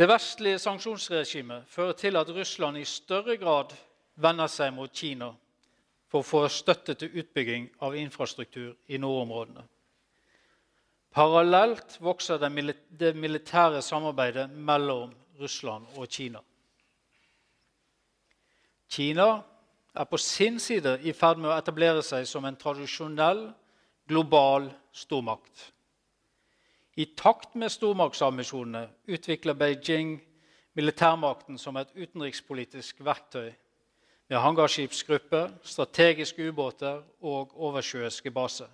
Det 0.00 0.06
vestlige 0.08 0.58
sanksjonsregimet 0.58 1.66
fører 1.68 1.92
til 1.92 2.16
at 2.16 2.28
Russland 2.32 2.78
i 2.80 2.86
større 2.88 3.34
grad 3.36 3.74
vender 4.16 4.48
seg 4.48 4.70
mot 4.72 4.92
Kina 4.96 5.26
for 6.08 6.22
å 6.22 6.26
få 6.26 6.40
støtte 6.48 6.94
til 6.96 7.18
utbygging 7.20 7.66
av 7.84 7.98
infrastruktur 8.00 8.70
i 8.88 8.96
nordområdene. 8.96 9.66
Parallelt 11.12 11.98
vokser 12.00 12.40
det 12.40 13.12
militære 13.12 13.82
samarbeidet 13.84 14.46
mellom 14.50 15.12
Russland 15.40 15.84
og 15.98 16.08
Kina. 16.08 16.40
Kina 18.88 19.28
er 19.92 20.08
på 20.08 20.16
sin 20.16 20.56
side 20.58 20.96
i 21.04 21.12
ferd 21.12 21.42
med 21.42 21.50
å 21.52 21.58
etablere 21.58 22.00
seg 22.00 22.24
som 22.24 22.48
en 22.48 22.56
tradisjonell 22.56 23.50
global 24.08 24.72
stormakt. 24.96 25.68
I 26.96 27.04
takt 27.16 27.54
med 27.54 27.70
stormaktsambisjonene 27.70 28.88
utvikler 29.06 29.54
Beijing 29.54 30.18
militærmakten 30.74 31.58
som 31.58 31.76
et 31.76 31.90
utenrikspolitisk 31.94 33.04
verktøy 33.04 33.52
med 34.30 34.38
hangarskipsgrupper, 34.38 35.50
strategiske 35.62 36.48
ubåter 36.48 37.02
og 37.20 37.54
oversjøiske 37.58 38.30
baser. 38.30 38.68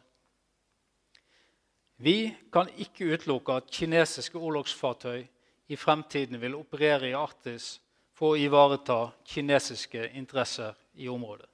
Vi 1.97 2.35
kan 2.53 2.69
ikke 2.77 3.09
utelukke 3.15 3.53
at 3.57 3.71
kinesiske 3.73 4.39
orlogsfartøy 4.39 5.25
i 5.69 5.77
fremtiden 5.77 6.41
vil 6.41 6.55
operere 6.55 7.09
i 7.09 7.17
Arktis 7.17 7.81
for 8.13 8.35
å 8.35 8.41
ivareta 8.41 8.99
kinesiske 9.25 10.11
interesser 10.13 10.77
i 10.95 11.09
området. 11.09 11.49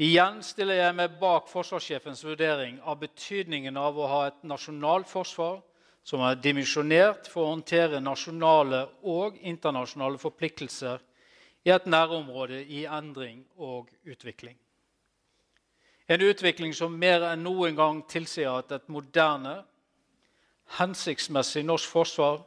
Igjen 0.00 0.40
stiller 0.40 0.78
jeg 0.78 0.96
meg 0.96 1.18
bak 1.20 1.50
forsvarssjefens 1.52 2.22
vurdering 2.24 2.78
av 2.80 3.02
betydningen 3.02 3.76
av 3.76 3.98
å 3.98 4.08
ha 4.08 4.20
et 4.30 4.40
nasjonalt 4.48 5.10
forsvar 5.10 5.60
som 6.02 6.22
er 6.24 6.40
dimensjonert 6.42 7.28
for 7.30 7.44
å 7.44 7.52
håndtere 7.52 8.00
nasjonale 8.00 8.86
og 9.02 9.36
internasjonale 9.38 10.18
forpliktelser 10.18 11.02
i 11.68 11.70
et 11.70 11.84
nærområde 11.86 12.64
i 12.64 12.86
endring 12.88 13.44
og 13.56 13.92
utvikling. 14.08 14.56
En 16.08 16.24
utvikling 16.24 16.74
som 16.74 16.96
mer 16.98 17.22
enn 17.28 17.44
noen 17.44 17.76
gang 17.78 18.02
tilsier 18.10 18.50
at 18.50 18.72
et 18.74 18.88
moderne, 18.90 19.60
hensiktsmessig 20.80 21.62
norsk 21.68 21.92
forsvar 21.92 22.40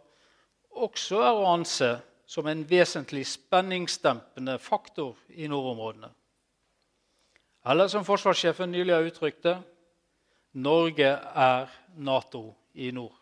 også 0.76 1.22
er 1.24 1.40
å 1.40 1.48
anse 1.54 1.94
som 2.28 2.50
en 2.50 2.66
vesentlig 2.68 3.24
spenningsdempende 3.30 4.58
faktor 4.60 5.16
i 5.30 5.48
nordområdene. 5.48 6.10
Eller 7.66 7.88
som 7.88 8.06
forsvarssjefen 8.06 8.72
nylig 8.72 8.94
har 8.94 9.02
uttrykt 9.02 9.44
det 9.44 9.58
Norge 10.54 11.20
er 11.36 11.70
Nato 11.98 12.56
i 12.74 12.92
nord. 12.92 13.16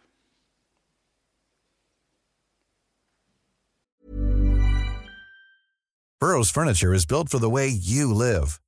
Burroughs 6.20 6.52
Furniture 6.52 6.94
is 6.94 7.06
built 7.06 7.30
for 7.30 7.40
the 7.40 7.50
way 7.50 7.68
you 7.68 8.14
live. 8.14 8.60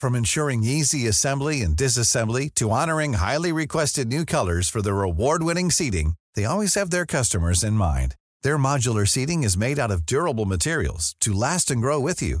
From 0.00 0.14
ensuring 0.14 0.62
easy 0.62 1.08
assembly 1.08 1.62
and 1.62 1.76
disassembly 1.76 2.54
to 2.54 2.70
honoring 2.70 3.14
highly 3.14 3.52
requested 3.52 4.08
new 4.08 4.24
colors 4.24 4.68
for 4.68 4.82
their 4.82 5.02
award-winning 5.02 5.70
seating, 5.70 6.14
they 6.34 6.44
always 6.44 6.74
have 6.74 6.90
their 6.90 7.06
customers 7.06 7.64
in 7.64 7.74
mind. 7.74 8.14
Their 8.42 8.58
modular 8.58 9.06
seating 9.06 9.42
is 9.42 9.56
made 9.56 9.78
out 9.78 9.90
of 9.90 10.06
durable 10.06 10.44
materials 10.44 11.16
to 11.20 11.32
last 11.32 11.70
and 11.70 11.80
grow 11.80 11.98
with 11.98 12.22
you. 12.22 12.40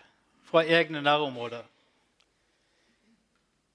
fra 0.51 0.63
egne 0.67 1.01
nærområder. 1.01 1.63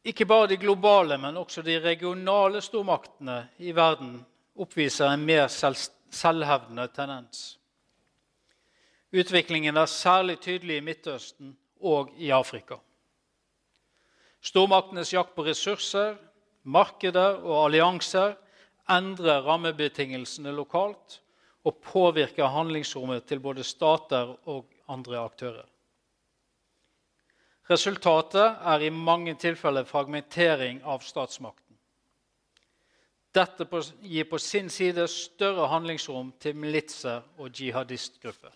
Ikke 0.06 0.26
bare 0.26 0.46
de 0.46 0.56
globale, 0.56 1.18
men 1.18 1.36
også 1.36 1.62
de 1.66 1.80
regionale 1.82 2.60
stormaktene 2.62 3.48
i 3.58 3.72
verden 3.74 4.20
oppviser 4.56 5.10
en 5.10 5.24
mer 5.26 5.48
selv 5.48 5.76
selvhevdende 6.10 6.86
tendens. 6.94 7.58
Utviklingen 9.12 9.76
er 9.76 9.86
særlig 9.90 10.38
tydelig 10.40 10.76
i 10.76 10.84
Midtøsten 10.84 11.56
og 11.80 12.12
i 12.16 12.30
Afrika. 12.30 12.78
Stormaktenes 14.40 15.12
jakt 15.12 15.34
på 15.34 15.44
ressurser, 15.46 16.14
markeder 16.62 17.40
og 17.42 17.64
allianser 17.66 18.36
endrer 18.90 19.42
rammebetingelsene 19.42 20.52
lokalt 20.54 21.20
og 21.66 21.80
påvirker 21.82 22.52
handlingsrommet 22.54 23.26
til 23.26 23.40
både 23.42 23.64
stater 23.66 24.36
og 24.46 24.66
andre 24.88 25.18
aktører. 25.18 25.66
Resultatet 27.70 28.60
er 28.62 28.82
i 28.86 28.90
mange 28.94 29.34
tilfeller 29.34 29.84
fragmentering 29.84 30.82
av 30.86 31.02
statsmakten. 31.02 31.74
Dette 33.34 33.66
gir 34.06 34.28
på 34.30 34.38
sin 34.38 34.70
side 34.70 35.08
større 35.10 35.66
handlingsrom 35.68 36.30
til 36.40 36.56
militser 36.56 37.24
og 37.36 37.50
jihadistgrupper. 37.50 38.54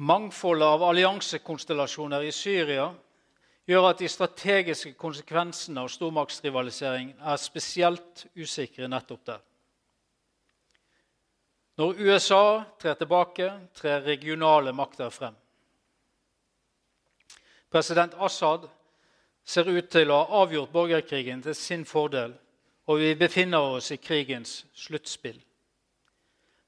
Mangfoldet 0.00 0.66
av 0.66 0.82
alliansekonstellasjoner 0.88 2.24
i 2.24 2.32
Syria 2.32 2.88
gjør 3.68 3.90
at 3.90 4.00
de 4.00 4.08
strategiske 4.08 4.94
konsekvensene 4.98 5.84
av 5.84 5.92
stormaktsrivalisering 5.92 7.12
er 7.20 7.36
spesielt 7.38 8.24
usikre 8.34 8.88
nettopp 8.88 9.26
der. 9.28 9.42
Når 11.78 12.00
USA 12.00 12.42
trer 12.80 12.96
tilbake, 12.96 13.52
trer 13.76 14.02
regionale 14.08 14.72
makter 14.72 15.12
frem. 15.12 15.36
President 17.70 18.14
Assad 18.18 18.66
ser 19.46 19.68
ut 19.70 19.90
til 19.90 20.10
å 20.10 20.22
ha 20.22 20.40
avgjort 20.42 20.72
borgerkrigen 20.74 21.42
til 21.42 21.54
sin 21.54 21.84
fordel, 21.86 22.34
og 22.90 22.98
vi 22.98 23.14
befinner 23.14 23.76
oss 23.76 23.92
i 23.94 24.00
krigens 24.02 24.64
sluttspill. 24.74 25.38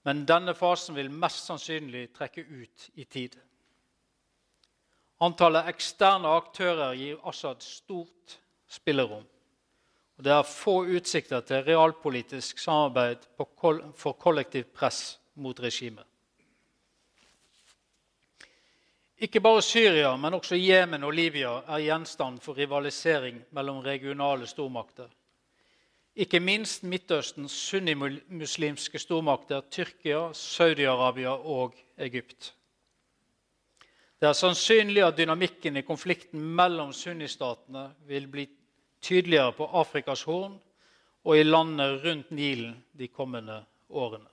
Men 0.07 0.25
denne 0.27 0.55
fasen 0.55 0.95
vil 0.99 1.11
mest 1.11 1.47
sannsynlig 1.47 2.09
trekke 2.15 2.45
ut 2.47 2.89
i 2.95 3.05
tid. 3.05 3.35
Antallet 5.23 5.69
eksterne 5.71 6.31
aktører 6.39 6.97
gir 6.99 7.21
Assad 7.31 7.63
stort 7.63 8.39
spillerom. 8.71 9.27
Og 10.19 10.25
det 10.27 10.33
er 10.35 10.47
få 10.47 10.83
utsikter 10.87 11.43
til 11.47 11.63
realpolitisk 11.67 12.59
samarbeid 12.63 13.27
for 13.39 14.19
kollektivt 14.19 14.73
press 14.75 15.19
mot 15.35 15.59
regimet. 15.63 16.07
Ikke 19.23 19.39
bare 19.41 19.63
Syria, 19.63 20.17
men 20.19 20.35
også 20.35 20.57
Jemen 20.59 21.05
og 21.07 21.13
Libya 21.15 21.61
er 21.71 21.85
gjenstand 21.85 22.41
for 22.43 22.59
rivalisering 22.59 23.37
mellom 23.55 23.79
regionale 23.85 24.49
stormakter. 24.51 25.07
Ikke 26.17 26.41
minst 26.43 26.83
Midtøstens 26.83 27.55
sunnimuslimske 27.71 28.99
stormakter 28.99 29.63
Tyrkia, 29.71 30.33
Saudi-Arabia 30.35 31.37
og 31.39 31.79
Egypt. 31.99 32.51
Det 34.19 34.29
er 34.29 34.35
sannsynlig 34.35 35.07
at 35.07 35.17
dynamikken 35.19 35.79
i 35.79 35.87
konflikten 35.87 36.43
mellom 36.59 36.91
sunnistatene 36.93 37.93
vil 38.11 38.27
bli 38.27 38.49
tydeligere 39.03 39.55
på 39.55 39.71
Afrikas 39.71 40.27
Horn 40.27 40.59
og 41.23 41.39
i 41.39 41.47
landene 41.47 41.93
rundt 42.03 42.35
Nilen 42.35 42.75
de 42.99 43.07
kommende 43.09 43.63
årene. 43.89 44.32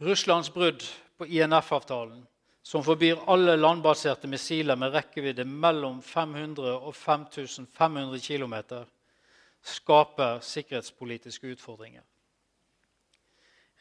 Russlands 0.00 0.54
brudd 0.54 0.82
på 1.16 1.26
INF-avtalen, 1.26 2.26
som 2.62 2.84
forbyr 2.84 3.18
alle 3.28 3.56
landbaserte 3.56 4.28
missiler 4.32 4.76
med 4.76 4.94
rekkevidde 4.94 5.44
mellom 5.44 5.98
500 6.02 6.72
og 6.78 6.94
5500 6.96 8.20
km, 8.24 8.54
skaper 9.60 10.40
sikkerhetspolitiske 10.40 11.52
utfordringer. 11.52 12.02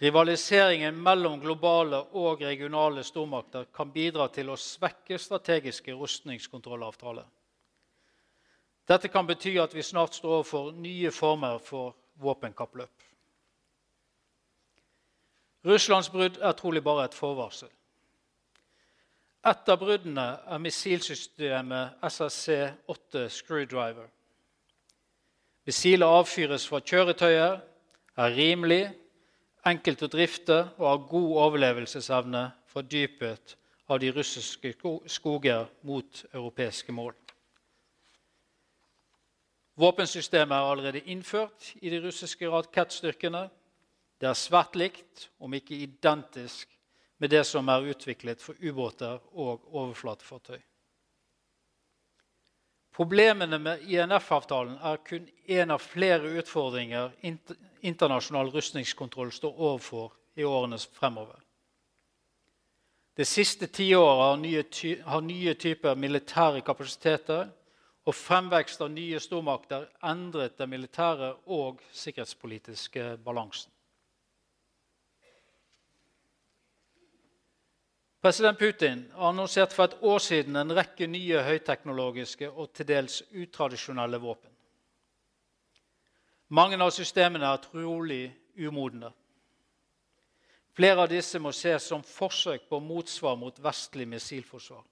Rivaliseringen 0.01 0.99
mellom 1.03 1.39
globale 1.39 2.01
og 2.11 2.41
regionale 2.43 3.03
stormakter 3.03 3.71
kan 3.71 3.91
bidra 3.91 4.27
til 4.27 4.51
å 4.51 4.59
svekke 4.59 5.15
strategiske 5.19 5.95
rustningskontrollavtaler. 5.95 7.27
Dette 8.87 9.07
kan 9.07 9.27
bety 9.27 9.55
at 9.59 9.71
vi 9.75 9.83
snart 9.87 10.19
står 10.19 10.41
overfor 10.41 10.71
nye 10.75 11.11
former 11.15 11.59
for 11.63 11.95
våpenkappløp. 12.19 12.91
Russlands 15.65 16.09
brudd 16.09 16.37
er 16.41 16.55
trolig 16.55 16.83
bare 16.83 17.05
et 17.09 17.17
forvarsel. 17.17 17.69
Et 19.47 19.71
av 19.71 19.79
bruddene 19.79 20.25
er 20.51 20.61
missilsystemet 20.63 22.01
SSC-8 22.03 23.25
Screwdriver. 23.31 24.07
Missilet 25.67 26.07
avfyres 26.07 26.67
fra 26.67 26.81
kjøretøyer, 26.83 27.59
er 28.19 28.35
rimelig, 28.35 28.83
enkelt 29.67 30.03
å 30.03 30.09
drifte 30.11 30.57
og 30.77 30.85
har 30.87 31.07
god 31.11 31.31
overlevelsesevne 31.45 32.43
fra 32.67 32.83
dypet 32.83 33.55
av 33.89 33.99
de 34.01 34.11
russiske 34.13 34.73
skoger 35.07 35.69
mot 35.87 36.23
europeiske 36.33 36.93
mål. 36.95 37.13
Våpensystemet 39.79 40.55
er 40.55 40.71
allerede 40.71 41.05
innført 41.07 41.73
i 41.79 41.89
de 41.89 42.01
russiske 42.03 42.49
rakettstyrkene. 42.51 43.45
Det 44.19 44.27
er 44.27 44.35
svært 44.35 44.75
likt, 44.75 45.29
om 45.39 45.53
ikke 45.55 45.77
identisk, 45.79 46.67
med 47.19 47.31
det 47.31 47.43
som 47.47 47.67
er 47.71 47.87
utviklet 47.91 48.41
for 48.43 48.55
ubåter 48.63 49.19
og 49.31 49.65
overflatefartøy. 49.75 50.59
Problemene 52.95 53.59
med 53.59 53.83
INF-avtalen 53.87 54.77
er 54.83 54.97
kun 55.07 55.27
én 55.47 55.71
av 55.71 55.83
flere 55.83 56.31
utfordringer 56.41 57.13
internasjonal 57.81 58.51
rustningskontroll 58.51 59.31
står 59.31 59.55
overfor 59.55 60.11
i 60.35 60.43
årene 60.43 60.79
fremover. 60.79 61.39
Det 63.15 63.27
siste 63.27 63.67
tiåret 63.67 64.25
har 64.25 64.37
har 65.05 65.21
nye 65.21 65.53
typer 65.53 65.95
militære 65.95 66.61
kapasiteter 66.61 67.49
og 68.07 68.15
fremvekst 68.15 68.81
av 68.81 68.91
nye 68.91 69.19
stormakter 69.19 69.89
endret 70.03 70.57
den 70.57 70.69
militære 70.69 71.33
og 71.45 71.81
sikkerhetspolitiske 71.91 73.17
balansen. 73.23 73.71
President 78.21 78.59
Putin 78.59 79.05
annonserte 79.15 79.75
for 79.75 79.87
et 79.87 80.01
år 80.01 80.19
siden 80.19 80.55
en 80.59 80.75
rekke 80.75 81.07
nye 81.07 81.39
høyteknologiske 81.43 82.49
og 82.49 82.73
til 82.75 82.87
dels 82.89 83.21
utradisjonelle 83.31 84.19
våpen. 84.19 84.51
Mange 86.49 86.79
av 86.81 86.91
systemene 86.91 87.47
er 87.47 87.63
trolig 87.63 88.25
umodne. 88.57 89.13
Flere 90.75 91.05
av 91.05 91.09
disse 91.11 91.39
må 91.39 91.53
ses 91.55 91.87
som 91.91 92.03
forsøk 92.03 92.67
på 92.69 92.79
motsvar 92.83 93.35
mot 93.39 93.57
vestlig 93.63 94.07
missilforsvar. 94.07 94.83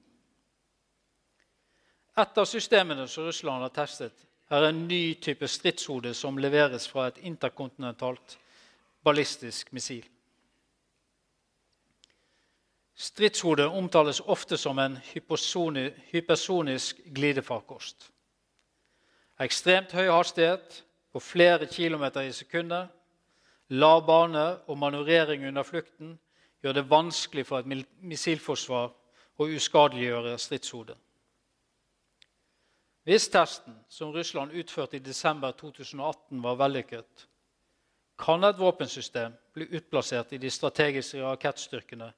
Et 2.17 2.37
av 2.37 2.47
systemene 2.49 3.07
som 3.07 3.27
Russland 3.27 3.61
har 3.61 3.75
testet, 3.75 4.13
er 4.49 4.69
en 4.69 4.85
ny 4.87 5.17
type 5.19 5.47
stridshode 5.47 6.13
som 6.15 6.37
leveres 6.39 6.87
fra 6.87 7.09
et 7.09 7.19
interkontinentalt 7.27 8.37
ballistisk 9.03 9.73
missil. 9.75 10.05
Stridshodet 12.97 13.67
omtales 13.69 14.19
ofte 14.25 14.57
som 14.57 14.79
en 14.79 14.97
hypersonisk 16.11 17.01
glidefarkost. 17.13 18.09
Ekstremt 19.39 19.93
høy 19.93 20.09
hastighet 20.09 20.79
på 21.13 21.21
flere 21.21 21.67
kilometer 21.69 22.25
i 22.25 22.33
sekundet, 22.33 22.89
lav 23.69 24.01
bane 24.07 24.47
og 24.65 24.77
manøvrering 24.81 25.45
under 25.45 25.63
flukten 25.63 26.15
gjør 26.63 26.73
det 26.73 26.89
vanskelig 26.89 27.45
for 27.45 27.61
et 27.61 27.85
missilforsvar 28.01 28.89
å 29.37 29.45
uskadeliggjøre 29.45 30.37
stridshodet. 30.41 30.97
Hvis 33.07 33.29
testen 33.31 33.77
som 33.89 34.09
Russland 34.11 34.51
utførte 34.57 34.97
i 34.97 35.05
desember 35.05 35.53
2018, 35.55 36.41
var 36.43 36.57
vellykket, 36.59 37.27
kan 38.19 38.43
et 38.43 38.57
våpensystem 38.59 39.37
bli 39.53 39.69
utplassert 39.77 40.33
i 40.33 40.41
de 40.41 40.49
strategiske 40.51 41.21
rakettstyrkene 41.21 42.09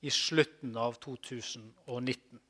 i 0.00 0.10
slutten 0.10 0.76
av 0.76 0.92
2019. 0.92 2.40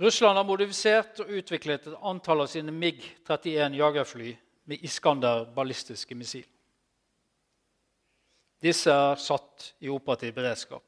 Russland 0.00 0.36
har 0.36 0.46
modifisert 0.48 1.20
og 1.20 1.32
utviklet 1.40 1.90
et 1.90 1.98
antall 2.08 2.46
av 2.46 2.48
sine 2.48 2.72
MiG-31 2.72 3.76
jagerfly 3.76 4.30
med 4.70 4.86
Iskander 4.86 5.44
ballistiske 5.52 6.16
missil. 6.16 6.46
Disse 8.60 8.92
er 8.92 9.20
satt 9.20 9.74
i 9.84 9.92
operativ 9.92 10.32
beredskap. 10.36 10.84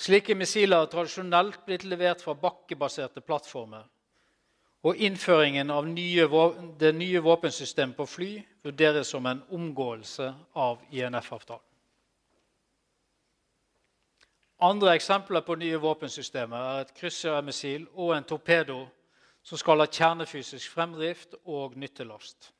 Slike 0.00 0.34
missiler 0.34 0.82
har 0.82 0.90
tradisjonelt 0.90 1.62
blitt 1.66 1.84
levert 1.84 2.22
fra 2.24 2.34
bakkebaserte 2.34 3.22
plattformer. 3.22 3.84
Og 4.82 4.96
innføringen 4.96 5.70
av 5.70 5.88
nye, 5.88 6.26
det 6.78 6.94
nye 6.96 7.20
våpensystemet 7.20 7.96
på 7.96 8.06
fly 8.08 8.30
vurderes 8.64 9.10
som 9.12 9.26
en 9.26 9.42
omgåelse 9.52 10.30
av 10.52 10.78
INF-avtalen. 10.90 11.66
Andre 14.60 14.94
eksempler 14.94 15.40
på 15.40 15.56
nye 15.56 15.76
våpensystemer 15.80 16.56
er 16.56 16.80
et 16.84 16.94
kryssermissil 16.96 17.86
og 17.94 18.14
en 18.16 18.26
torpedo 18.28 18.82
som 19.42 19.58
skal 19.58 19.80
ha 19.80 19.86
kjernefysisk 19.88 20.72
fremdrift 20.72 21.36
og 21.44 21.76
nyttelast. 21.80 22.50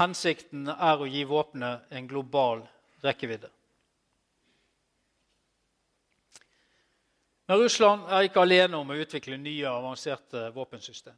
Hensikten 0.00 0.68
er 0.72 1.00
å 1.00 1.08
gi 1.08 1.26
våpenet 1.28 1.92
en 1.92 2.08
global 2.08 2.62
rekkevidde. 3.04 3.50
Men 7.50 7.58
Russland 7.58 8.04
er 8.06 8.28
ikke 8.28 8.44
alene 8.44 8.78
om 8.78 8.92
å 8.94 8.96
utvikle 9.02 9.34
nye, 9.34 9.66
avanserte 9.66 10.52
våpensystem. 10.54 11.16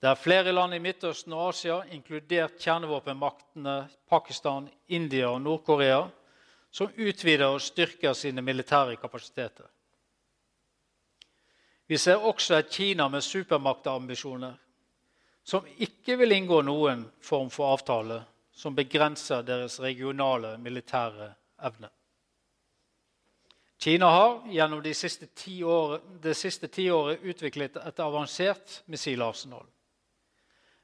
Det 0.00 0.08
er 0.08 0.16
flere 0.16 0.54
land 0.56 0.72
i 0.72 0.78
Midtøsten 0.80 1.34
og 1.36 1.50
Asia, 1.50 1.82
inkludert 1.92 2.56
kjernevåpenmaktene 2.56 3.74
Pakistan, 4.08 4.70
India 4.88 5.28
og 5.28 5.42
Nord-Korea, 5.44 5.98
som 6.72 6.96
utvider 6.96 7.44
og 7.44 7.60
styrker 7.60 8.16
sine 8.16 8.40
militære 8.40 8.96
kapasiteter. 9.02 9.68
Vi 11.92 12.00
ser 12.00 12.24
også 12.24 12.56
et 12.62 12.72
Kina 12.72 13.10
med 13.12 13.20
supermaktambisjoner, 13.20 14.56
som 15.44 15.68
ikke 15.76 16.16
vil 16.22 16.38
inngå 16.38 16.62
noen 16.64 17.04
form 17.20 17.52
for 17.52 17.76
avtale 17.76 18.22
som 18.56 18.72
begrenser 18.72 19.44
deres 19.44 19.76
regionale 19.84 20.56
militære 20.56 21.34
evne. 21.68 21.92
Kina 23.78 24.06
har 24.06 24.48
gjennom 24.48 24.82
de 24.82 24.94
siste 24.94 25.26
ti 25.26 25.64
år, 25.64 26.00
siste 26.34 26.66
tiåret 26.68 27.22
utviklet 27.22 27.76
et 27.78 28.00
avansert 28.02 28.80
missilarsenal. 28.90 29.66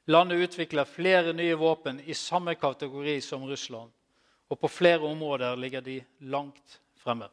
Landet 0.07 0.44
utvikler 0.46 0.87
flere 0.87 1.33
nye 1.33 1.57
våpen 1.59 1.98
i 2.00 2.14
samme 2.14 2.54
kategori 2.54 3.16
som 3.20 3.46
Russland, 3.48 3.90
og 4.48 4.61
på 4.61 4.68
flere 4.68 5.09
områder 5.09 5.57
ligger 5.57 5.80
de 5.80 5.96
langt 6.18 6.78
fremme. 7.02 7.26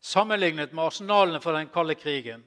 Sammenlignet 0.00 0.72
med 0.72 0.84
arsenalene 0.84 1.40
fra 1.40 1.56
den 1.58 1.70
kalde 1.74 1.94
krigen 1.98 2.46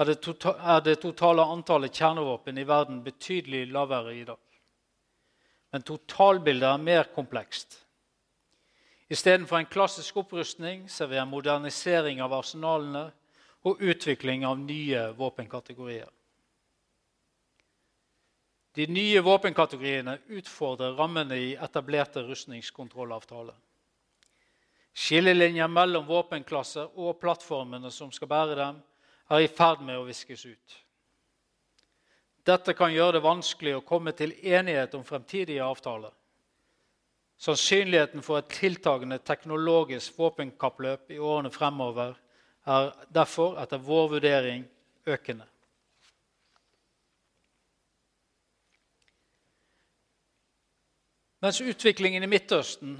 er 0.00 0.08
det, 0.08 0.20
tota 0.24 0.54
er 0.64 0.80
det 0.84 0.96
totale 1.02 1.44
antallet 1.44 1.92
kjernevåpen 1.92 2.58
i 2.58 2.64
verden 2.64 3.04
betydelig 3.04 3.66
lavere 3.68 4.16
i 4.16 4.24
dag. 4.24 4.40
Men 5.72 5.84
totalbildet 5.84 6.68
er 6.70 6.84
mer 6.88 7.12
komplekst. 7.14 7.76
Istedenfor 9.10 9.58
en 9.58 9.66
klassisk 9.66 10.16
opprustning 10.22 10.84
ser 10.88 11.10
vi 11.10 11.18
en 11.18 11.28
modernisering 11.28 12.20
av 12.22 12.34
arsenalene 12.36 13.08
og 13.66 13.80
utvikling 13.82 14.44
av 14.46 14.58
nye 14.62 15.08
våpenkategorier. 15.18 16.08
De 18.78 18.86
nye 18.86 19.20
våpenkategoriene 19.26 20.14
utfordrer 20.38 20.94
rammene 20.94 21.40
i 21.42 21.48
etablerte 21.58 22.22
rustningskontrollavtaler. 22.22 23.56
Skillelinjer 24.94 25.68
mellom 25.70 26.06
våpenklasser 26.06 26.94
og 26.94 27.18
plattformene 27.18 27.90
som 27.90 28.12
skal 28.14 28.30
bære 28.30 28.56
dem, 28.62 28.78
er 29.30 29.42
i 29.42 29.50
ferd 29.50 29.82
med 29.86 29.98
å 29.98 30.06
viskes 30.06 30.46
ut. 30.46 30.78
Dette 32.46 32.74
kan 32.78 32.94
gjøre 32.94 33.18
det 33.18 33.26
vanskelig 33.26 33.76
å 33.76 33.84
komme 33.86 34.14
til 34.14 34.32
enighet 34.38 34.94
om 34.94 35.04
fremtidige 35.06 35.66
avtaler. 35.66 36.14
Sannsynligheten 37.40 38.20
for 38.22 38.38
et 38.38 38.50
tiltagende 38.52 39.16
teknologisk 39.24 40.18
våpenkappløp 40.18 41.14
i 41.14 41.18
årene 41.18 41.50
fremover 41.50 42.18
er 42.68 42.90
derfor 43.08 43.56
etter 43.62 43.80
vår 43.80 44.10
vurdering 44.12 44.66
økende. 45.08 45.46
Mens 51.40 51.62
utviklingen 51.64 52.22
i 52.22 52.28
Midtøsten, 52.28 52.98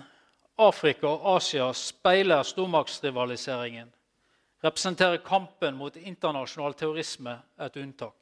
Afrika 0.57 1.11
og 1.12 1.37
Asia 1.37 1.66
speiler 1.76 2.40
stormaktsrivaliseringen, 2.42 3.92
representerer 4.64 5.20
kampen 5.24 5.76
mot 5.76 5.96
internasjonal 6.00 6.72
terrorisme 6.72 7.37
et 7.61 7.76
unntak. 7.76 8.16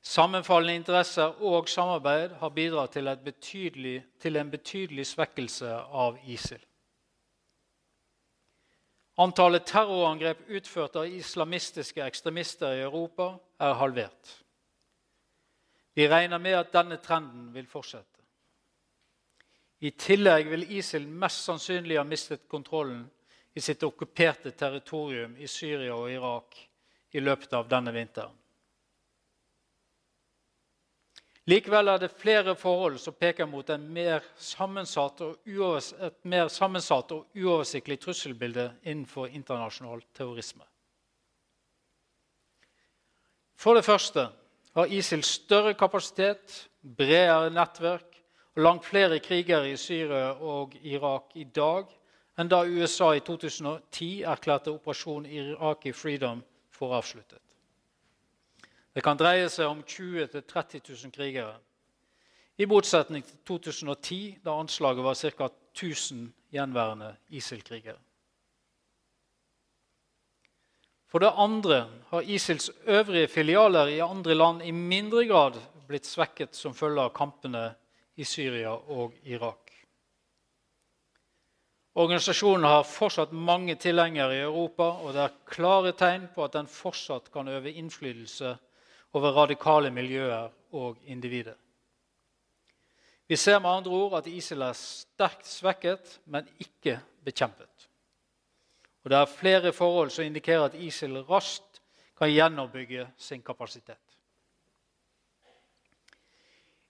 Sammenfallende 0.00 0.74
interesser 0.80 1.42
og 1.44 1.68
samarbeid 1.68 2.32
har 2.40 2.52
bidratt 2.56 2.94
til, 2.96 3.10
betydelig, 3.24 3.98
til 4.20 4.36
en 4.40 4.50
betydelig 4.50 5.06
svekkelse 5.06 5.74
av 5.76 6.16
ISIL. 6.24 6.62
Antallet 9.20 9.66
terrorangrep 9.68 10.46
utført 10.48 10.96
av 10.96 11.10
islamistiske 11.12 12.00
ekstremister 12.00 12.78
i 12.78 12.84
Europa 12.86 13.34
er 13.60 13.76
halvert. 13.76 14.30
Vi 15.92 16.08
regner 16.08 16.40
med 16.40 16.56
at 16.56 16.72
denne 16.72 16.96
trenden 17.04 17.50
vil 17.52 17.68
fortsette. 17.68 18.06
I 19.80 19.90
tillegg 19.90 20.48
vil 20.48 20.64
ISIL 20.78 21.04
mest 21.08 21.44
sannsynlig 21.44 21.98
ha 22.00 22.04
mistet 22.04 22.48
kontrollen 22.48 23.04
i 23.52 23.60
sitt 23.60 23.82
okkuperte 23.84 24.52
territorium 24.56 25.36
i 25.36 25.48
Syria 25.48 25.92
og 25.96 26.08
Irak 26.12 26.56
i 27.12 27.20
løpet 27.20 27.52
av 27.56 27.68
denne 27.68 27.92
vinteren. 27.92 28.39
Likevel 31.48 31.88
er 31.88 31.98
det 32.02 32.10
flere 32.20 32.52
forhold 32.54 32.98
som 33.00 33.16
peker 33.16 33.48
mot 33.48 33.70
mer 33.80 34.20
et 36.04 36.18
mer 36.28 36.48
sammensatt 36.52 37.12
og 37.12 37.36
uoversiktlig 37.36 37.96
trusselbilde 38.00 38.66
innenfor 38.82 39.26
internasjonal 39.32 40.02
terrorisme. 40.14 40.64
For 43.56 43.74
det 43.74 43.84
første 43.84 44.28
har 44.76 44.92
ISIL 44.92 45.24
større 45.24 45.74
kapasitet, 45.74 46.68
bredere 46.80 47.50
nettverk 47.50 48.20
og 48.56 48.62
langt 48.62 48.84
flere 48.84 49.18
krigere 49.18 49.72
i 49.72 49.76
Syria 49.76 50.32
og 50.32 50.76
Irak 50.82 51.34
i 51.34 51.44
dag 51.44 51.88
enn 52.40 52.48
da 52.48 52.62
USA 52.64 53.12
i 53.16 53.20
2010 53.24 54.22
erklærte 54.28 54.72
operasjon 54.72 55.26
Iraqi 55.26 55.92
Freedom 55.92 56.40
for 56.72 56.94
avsluttet. 56.96 57.49
Det 58.94 59.02
kan 59.06 59.18
dreie 59.18 59.48
seg 59.48 59.70
om 59.70 59.82
20 59.86 60.26
000-30 60.32 60.82
000 61.04 61.14
krigere. 61.14 61.56
I 62.58 62.66
motsetning 62.68 63.24
til 63.24 63.38
2010, 63.48 64.38
da 64.44 64.58
anslaget 64.58 65.04
var 65.04 65.14
ca. 65.14 65.50
1000 65.72 66.32
gjenværende 66.50 67.14
ISIL-krigere. 67.30 67.98
For 71.10 71.22
det 71.22 71.30
andre 71.34 71.88
har 72.10 72.26
ISILs 72.26 72.70
øvrige 72.86 73.28
filialer 73.28 73.86
i 73.86 74.00
andre 74.02 74.34
land 74.34 74.62
i 74.62 74.70
mindre 74.70 75.24
grad 75.26 75.58
blitt 75.88 76.06
svekket 76.06 76.54
som 76.54 76.74
følge 76.74 77.02
av 77.02 77.14
kampene 77.14 77.64
i 78.14 78.24
Syria 78.24 78.74
og 78.74 79.16
Irak. 79.26 79.70
Organisasjonen 81.98 82.64
har 82.64 82.86
fortsatt 82.86 83.32
mange 83.34 83.74
tilhengere 83.74 84.36
i 84.36 84.44
Europa, 84.44 84.86
og 85.02 85.14
det 85.14 85.24
er 85.24 85.38
klare 85.50 85.92
tegn 85.98 86.28
på 86.34 86.44
at 86.44 86.54
den 86.54 86.70
fortsatt 86.70 87.32
kan 87.34 87.48
øve 87.50 87.72
innflytelse 87.72 88.54
over 89.12 89.34
radikale 89.34 89.90
miljøer 89.90 90.50
og 90.72 90.98
individer. 91.06 91.54
Vi 93.30 93.36
ser 93.36 93.58
med 93.58 93.70
andre 93.70 93.90
ord 93.90 94.18
at 94.18 94.26
ISIL 94.26 94.62
er 94.62 94.74
sterkt 94.74 95.46
svekket, 95.46 96.20
men 96.26 96.48
ikke 96.58 96.98
bekjempet. 97.24 97.88
Og 99.04 99.10
Det 99.10 99.18
er 99.18 99.26
flere 99.26 99.72
forhold 99.72 100.10
som 100.10 100.24
indikerer 100.24 100.64
at 100.64 100.74
ISIL 100.74 101.22
raskt 101.28 101.80
kan 102.18 102.30
gjenoppbygge 102.30 103.06
sin 103.16 103.42
kapasitet. 103.42 103.98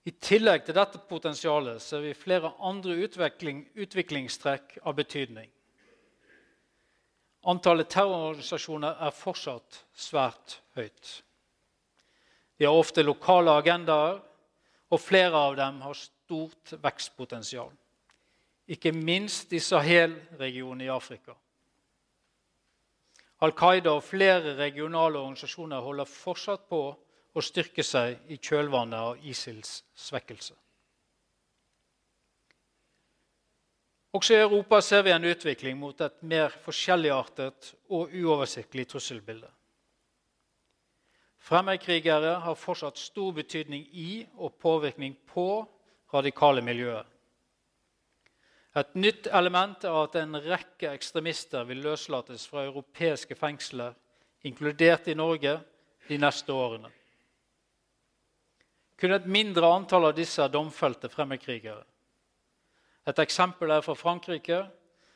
I 0.05 0.11
tillegg 0.11 0.65
til 0.65 0.75
dette 0.75 0.97
potensialet 1.09 1.81
ser 1.81 2.01
vi 2.01 2.17
flere 2.17 2.55
andre 2.59 2.95
utvikling, 3.05 3.67
utviklingstrekk 3.77 4.79
av 4.81 4.95
betydning. 4.97 5.49
Antallet 7.45 7.89
terrororganisasjoner 7.89 8.97
er 8.97 9.13
fortsatt 9.13 9.83
svært 9.93 10.57
høyt. 10.77 11.21
De 12.61 12.67
har 12.69 12.77
ofte 12.77 13.01
lokale 13.01 13.49
agendaer, 13.57 14.19
og 14.93 14.99
flere 15.01 15.33
av 15.33 15.55
dem 15.57 15.79
har 15.81 15.97
stort 15.97 16.73
vekstpotensial. 16.83 17.71
Ikke 18.69 18.91
minst 18.93 19.49
i 19.57 19.59
Sahel-regionen 19.59 20.83
i 20.85 20.89
Afrika. 20.93 21.33
Al 23.41 23.55
Qaida 23.57 23.95
og 23.97 24.03
flere 24.05 24.53
regionale 24.59 25.17
organisasjoner 25.17 25.81
holder 25.81 26.05
fortsatt 26.05 26.67
på 26.69 26.81
å 27.33 27.41
styrke 27.41 27.81
seg 27.81 28.29
i 28.29 28.37
kjølvannet 28.37 29.07
av 29.07 29.23
ISILs 29.25 29.79
svekkelse. 29.97 30.53
Også 34.13 34.37
i 34.37 34.43
Europa 34.43 34.83
ser 34.85 35.01
vi 35.07 35.15
en 35.15 35.25
utvikling 35.25 35.81
mot 35.81 36.05
et 36.05 36.21
mer 36.21 36.53
forskjelligartet 36.61 37.73
og 37.89 38.13
uoversiktlig 38.13 38.85
trusselbilde. 38.93 39.49
Fremmedkrigere 41.41 42.35
har 42.43 42.55
fortsatt 42.55 42.99
stor 43.01 43.33
betydning 43.33 43.87
i 43.97 44.25
og 44.37 44.53
påvirkning 44.61 45.15
på 45.33 45.65
radikale 46.13 46.61
miljøer. 46.61 47.07
Et 48.77 48.93
nytt 48.95 49.27
element 49.27 49.83
er 49.83 49.97
at 50.03 50.15
en 50.21 50.37
rekke 50.45 50.93
ekstremister 50.93 51.65
vil 51.67 51.81
løslates 51.83 52.45
fra 52.47 52.63
europeiske 52.69 53.35
fengsler, 53.35 53.97
inkludert 54.47 55.09
i 55.11 55.17
Norge, 55.17 55.57
de 56.07 56.17
neste 56.17 56.53
årene. 56.53 56.89
Kun 59.01 59.15
et 59.15 59.25
mindre 59.25 59.65
antall 59.65 60.05
av 60.11 60.15
disse 60.15 60.41
er 60.43 60.51
domfelte 60.53 61.09
fremmedkrigere. 61.09 61.81
Et 63.09 63.19
eksempel 63.19 63.73
er 63.73 63.81
fra 63.81 63.95
Frankrike, 63.97 64.61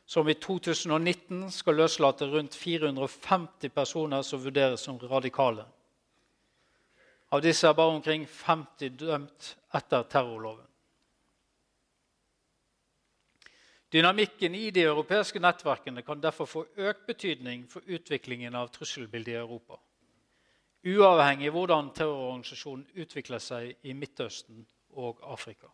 som 0.06 0.28
i 0.30 0.36
2019 0.42 1.52
skal 1.54 1.80
løslate 1.80 2.28
rundt 2.30 2.58
450 2.58 3.70
personer 3.74 4.26
som 4.26 4.42
vurderes 4.42 4.86
som 4.86 4.98
radikale. 5.02 5.66
Av 7.34 7.42
disse 7.42 7.68
er 7.68 7.74
bare 7.74 7.96
omkring 7.98 8.28
50 8.30 8.90
dømt 9.00 9.56
etter 9.74 10.04
terrorloven. 10.10 10.68
Dynamikken 13.92 14.56
i 14.56 14.70
de 14.76 14.84
europeiske 14.84 15.40
nettverkene 15.40 16.02
kan 16.04 16.22
derfor 16.22 16.46
få 16.50 16.66
økt 16.76 17.06
betydning 17.08 17.64
for 17.72 17.86
utviklingen 17.88 18.56
av 18.56 18.72
trusselbildet 18.74 19.34
i 19.34 19.40
Europa, 19.40 19.78
uavhengig 20.86 21.48
av 21.50 21.56
hvordan 21.56 21.92
terrororganisasjonen 21.96 22.90
utvikler 23.06 23.40
seg 23.40 23.88
i 23.88 23.94
Midtøsten 23.96 24.66
og 25.00 25.22
Afrika. 25.24 25.70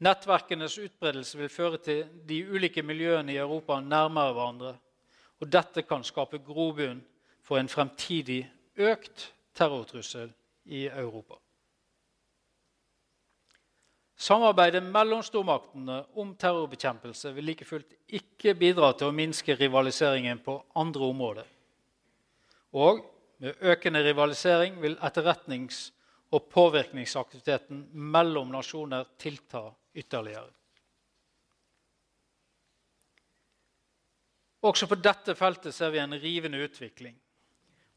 Nettverkenes 0.00 0.78
utbredelse 0.80 1.38
vil 1.38 1.52
føre 1.52 1.80
til 1.84 2.04
de 2.28 2.42
ulike 2.48 2.82
miljøene 2.82 3.34
i 3.34 3.40
Europa 3.40 3.80
nærmere 3.80 4.32
hverandre, 4.32 4.76
og 5.40 5.52
dette 5.52 5.82
kan 5.88 6.04
skape 6.04 6.40
grobunn 6.44 7.00
for 7.44 7.60
en 7.60 7.68
fremtidig 7.68 8.42
økt 8.76 9.30
terrortrussel 9.52 10.32
i 10.64 10.86
Europa. 10.88 11.38
Samarbeidet 14.20 14.82
mellom 14.84 15.22
stormaktene 15.24 16.02
om 16.20 16.34
terrorbekjempelse 16.36 17.32
vil 17.32 17.46
like 17.48 17.64
fullt 17.64 17.94
ikke 18.12 18.52
bidra 18.58 18.90
til 18.92 19.08
å 19.08 19.16
minske 19.16 19.56
rivaliseringen 19.56 20.42
på 20.44 20.58
andre 20.76 21.06
områder. 21.08 21.46
Og 22.76 23.00
med 23.40 23.64
økende 23.64 24.02
rivalisering 24.04 24.76
vil 24.82 24.98
etterretnings- 25.00 25.88
og 26.30 26.50
påvirkningsaktiviteten 26.52 27.88
mellom 27.90 28.52
nasjoner 28.52 29.08
tilta 29.18 29.64
ytterligere. 29.96 30.52
Også 34.60 34.86
på 34.86 35.00
dette 35.00 35.34
feltet 35.34 35.74
ser 35.74 35.90
vi 35.90 35.98
en 35.98 36.14
rivende 36.20 36.60
utvikling 36.60 37.16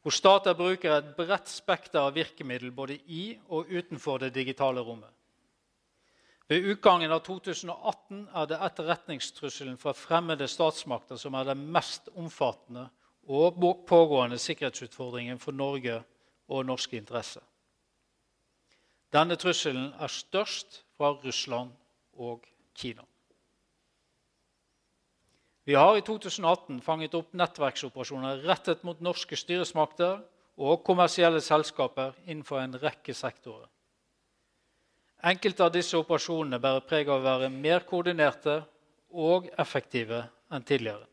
hvor 0.04 0.12
stater 0.12 0.52
bruker 0.52 0.92
et 0.98 1.14
bredt 1.16 1.48
spekter 1.48 2.02
av 2.04 2.12
virkemiddel 2.12 2.74
både 2.76 2.98
i 3.08 3.22
og 3.48 3.70
utenfor 3.72 4.20
det 4.20 4.34
digitale 4.34 4.82
rommet. 4.84 5.08
Ved 6.44 6.66
utgangen 6.74 7.12
av 7.14 7.22
2018 7.24 8.26
er 8.36 8.50
det 8.50 8.58
etterretningstrusselen 8.66 9.78
fra 9.80 9.94
fremmede 9.96 10.44
statsmakter 10.44 11.16
som 11.16 11.38
er 11.40 11.48
den 11.48 11.62
mest 11.72 12.10
omfattende 12.20 12.90
og 13.32 13.64
pågående 13.88 14.36
sikkerhetsutfordringen 14.36 15.40
for 15.40 15.56
Norge 15.56 16.02
og 16.52 16.66
norske 16.68 17.00
interesser. 17.00 17.40
Denne 19.08 19.40
trusselen 19.40 19.94
er 19.96 20.12
størst 20.12 20.82
fra 20.98 21.14
Russland 21.24 21.72
og 22.20 22.44
Kina. 22.76 23.08
Vi 25.64 25.74
har 25.74 25.96
i 25.96 26.02
2018 26.04 26.80
fanget 26.84 27.14
opp 27.16 27.32
nettverksoperasjoner 27.32 28.42
rettet 28.44 28.82
mot 28.84 29.00
norske 29.00 29.36
styresmakter 29.36 30.18
og 30.60 30.82
kommersielle 30.84 31.40
selskaper 31.40 32.12
innenfor 32.26 32.60
en 32.60 32.76
rekke 32.82 33.14
sektorer. 33.16 33.70
Enkelte 35.24 35.64
av 35.64 35.72
disse 35.72 35.96
operasjonene 35.96 36.60
bærer 36.60 36.84
preg 36.84 37.08
av 37.08 37.22
å 37.22 37.24
være 37.24 37.48
mer 37.48 37.86
koordinerte 37.88 38.58
og 39.08 39.48
effektive 39.56 40.20
enn 40.52 40.66
tidligere. 40.68 41.06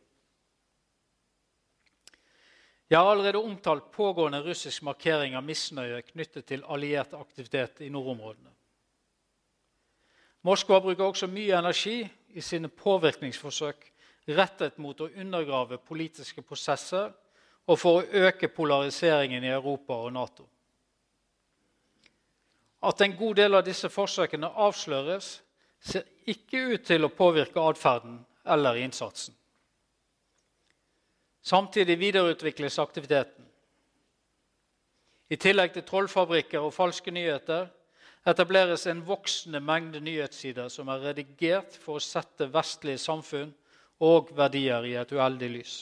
Jeg 2.92 3.00
har 3.00 3.08
allerede 3.08 3.40
omtalt 3.40 3.88
pågående 3.96 4.42
russisk 4.44 4.84
markering 4.84 5.38
av 5.40 5.46
misnøye 5.48 6.02
knyttet 6.10 6.50
til 6.50 6.66
alliert 6.68 7.14
aktivitet 7.16 7.80
i 7.86 7.88
nordområdene. 7.94 8.52
Moskva 10.44 10.82
bruker 10.84 11.06
også 11.08 11.32
mye 11.32 11.56
energi 11.56 12.02
i 12.36 12.44
sine 12.44 12.68
påvirkningsforsøk 12.68 13.91
rettet 14.28 14.78
mot 14.78 15.00
å 15.02 15.10
undergrave 15.10 15.80
politiske 15.82 16.44
prosesser 16.46 17.12
og 17.68 17.80
for 17.80 18.02
å 18.02 18.26
øke 18.28 18.50
polariseringen 18.52 19.44
i 19.44 19.54
Europa 19.54 19.98
og 19.98 20.14
Nato. 20.14 20.48
At 22.82 23.02
en 23.02 23.16
god 23.18 23.38
del 23.38 23.56
av 23.58 23.66
disse 23.66 23.90
forsøkene 23.94 24.50
avsløres, 24.50 25.42
ser 25.82 26.06
ikke 26.30 26.60
ut 26.74 26.84
til 26.86 27.06
å 27.06 27.14
påvirke 27.14 27.62
atferden 27.62 28.20
eller 28.46 28.78
innsatsen. 28.82 29.34
Samtidig 31.42 31.98
videreutvikles 31.98 32.78
aktiviteten. 32.82 33.46
I 35.32 35.38
tillegg 35.42 35.74
til 35.74 35.86
trollfabrikker 35.88 36.62
og 36.62 36.74
falske 36.76 37.14
nyheter 37.14 37.70
etableres 38.30 38.86
en 38.92 39.02
voksende 39.06 39.62
mengde 39.64 40.02
nyhetssider 40.04 40.70
som 40.70 40.90
er 40.94 41.08
redigert 41.08 41.78
for 41.82 41.98
å 41.98 42.04
sette 42.04 42.50
vestlige 42.54 43.02
samfunn 43.02 43.54
og 44.02 44.32
verdier 44.38 44.86
i 44.90 44.96
et 44.98 45.12
uheldig 45.14 45.50
lys. 45.56 45.76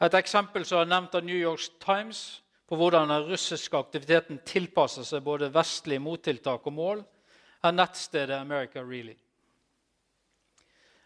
Et 0.00 0.14
eksempel 0.14 0.66
som 0.68 0.82
er 0.82 0.90
nevnt 0.90 1.16
av 1.18 1.24
New 1.26 1.38
York 1.38 1.80
Times 1.82 2.42
på 2.68 2.76
hvordan 2.76 3.08
den 3.08 3.30
russiske 3.30 3.76
aktiviteten 3.76 4.42
tilpasser 4.46 5.06
seg 5.08 5.24
både 5.24 5.48
vestlige 5.54 6.04
mottiltak 6.04 6.66
og 6.68 6.76
mål, 6.76 7.00
er 7.64 7.74
nettstedet 7.74 8.36
America 8.36 8.82
Really. 8.84 9.16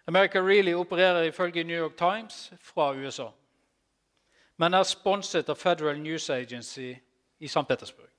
America 0.06 0.42
Really 0.42 0.74
opererer 0.74 1.22
ifølge 1.22 1.64
New 1.64 1.78
York 1.78 1.96
Times 1.96 2.52
fra 2.60 2.92
USA, 2.92 3.30
men 4.56 4.74
er 4.74 4.82
sponset 4.82 5.48
av 5.48 5.56
Federal 5.56 5.98
News 5.98 6.28
Agency 6.30 6.90
i 7.38 7.48
St. 7.48 7.64
Petersburg. 7.68 8.10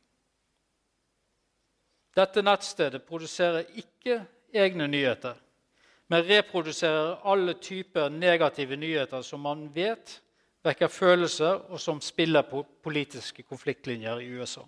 Dette 2.15 2.41
nettstedet 2.41 3.03
produserer 3.03 3.67
ikke 3.75 4.23
egne 4.53 4.87
nyheter, 4.87 5.35
men 6.11 6.25
reproduserer 6.27 7.19
alle 7.23 7.53
typer 7.53 8.09
negative 8.09 8.75
nyheter 8.75 9.21
som 9.21 9.43
man 9.43 9.67
vet 9.75 10.19
vekker 10.63 10.87
følelser, 10.87 11.65
og 11.71 11.79
som 11.79 11.99
spiller 12.01 12.45
på 12.47 12.63
politiske 12.83 13.43
konfliktlinjer 13.43 14.21
i 14.23 14.29
USA. 14.37 14.63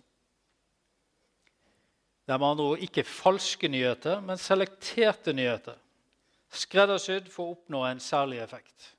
Det 2.26 2.34
er 2.34 2.42
med 2.42 2.48
andre 2.48 2.64
ord 2.64 2.84
ikke 2.84 3.04
falske 3.06 3.70
nyheter, 3.70 4.20
men 4.20 4.42
selekterte 4.42 5.34
nyheter. 5.34 5.78
Skreddersydd 6.56 7.30
for 7.32 7.46
å 7.46 7.56
oppnå 7.56 7.84
en 7.86 8.02
særlig 8.02 8.42
effekt. 8.44 8.92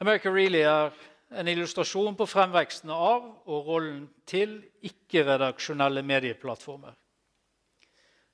America 0.00 0.30
Really 0.30 0.62
er 0.62 0.94
en 1.34 1.48
illustrasjon 1.50 2.16
på 2.16 2.26
fremveksten 2.26 2.90
av 2.94 3.26
og 3.50 3.66
rollen 3.66 4.06
til 4.26 4.60
ikke-redaksjonelle 4.86 6.04
medieplattformer. 6.06 6.94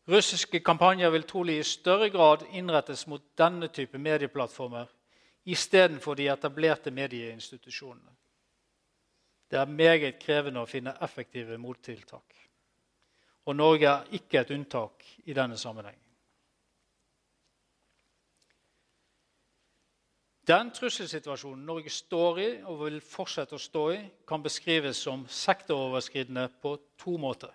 Russiske 0.08 0.60
kampanjer 0.60 1.10
vil 1.10 1.22
trolig 1.24 1.58
i 1.58 1.64
større 1.64 2.10
grad 2.10 2.44
innrettes 2.52 3.06
mot 3.06 3.22
denne 3.38 3.70
type 3.72 3.98
medieplattformer 3.98 4.90
istedenfor 5.44 6.14
de 6.14 6.28
etablerte 6.28 6.90
medieinstitusjonene. 6.90 8.12
Det 9.50 9.60
er 9.60 9.70
meget 9.70 10.18
krevende 10.20 10.60
å 10.60 10.68
finne 10.68 10.96
effektive 11.04 11.56
mottiltak. 11.60 12.36
Og 13.44 13.56
Norge 13.56 13.88
er 13.88 14.16
ikke 14.16 14.40
et 14.40 14.50
unntak 14.50 15.04
i 15.24 15.36
denne 15.36 15.56
sammenhengen. 15.56 16.00
Den 20.44 20.70
trusselsituasjonen 20.76 21.64
Norge 21.64 21.90
står 21.90 22.38
i 22.40 22.48
og 22.68 22.82
vil 22.84 22.98
fortsette 23.00 23.56
å 23.56 23.60
stå 23.60 23.84
i, 23.94 24.00
kan 24.28 24.42
beskrives 24.44 25.00
som 25.00 25.24
sektoroverskridende 25.28 26.50
på 26.60 26.76
to 27.00 27.16
måter. 27.20 27.52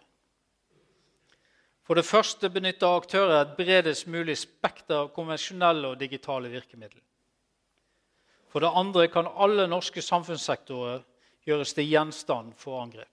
For 1.90 1.98
det 1.98 2.06
første 2.06 2.52
benytter 2.54 3.00
aktører 3.00 3.40
et 3.42 3.56
bredest 3.58 4.06
mulig 4.06 4.36
spekter 4.38 5.08
av 5.08 5.08
konvensjonelle 5.16 5.90
og 5.90 5.98
digitale 5.98 6.52
virkemidler. 6.52 7.02
For 8.54 8.62
det 8.62 8.70
andre 8.78 9.08
kan 9.10 9.26
alle 9.26 9.66
norske 9.66 10.04
samfunnssektorer 10.06 11.02
gjøres 11.50 11.74
til 11.74 11.90
gjenstand 11.90 12.54
for 12.62 12.78
angrep. 12.84 13.10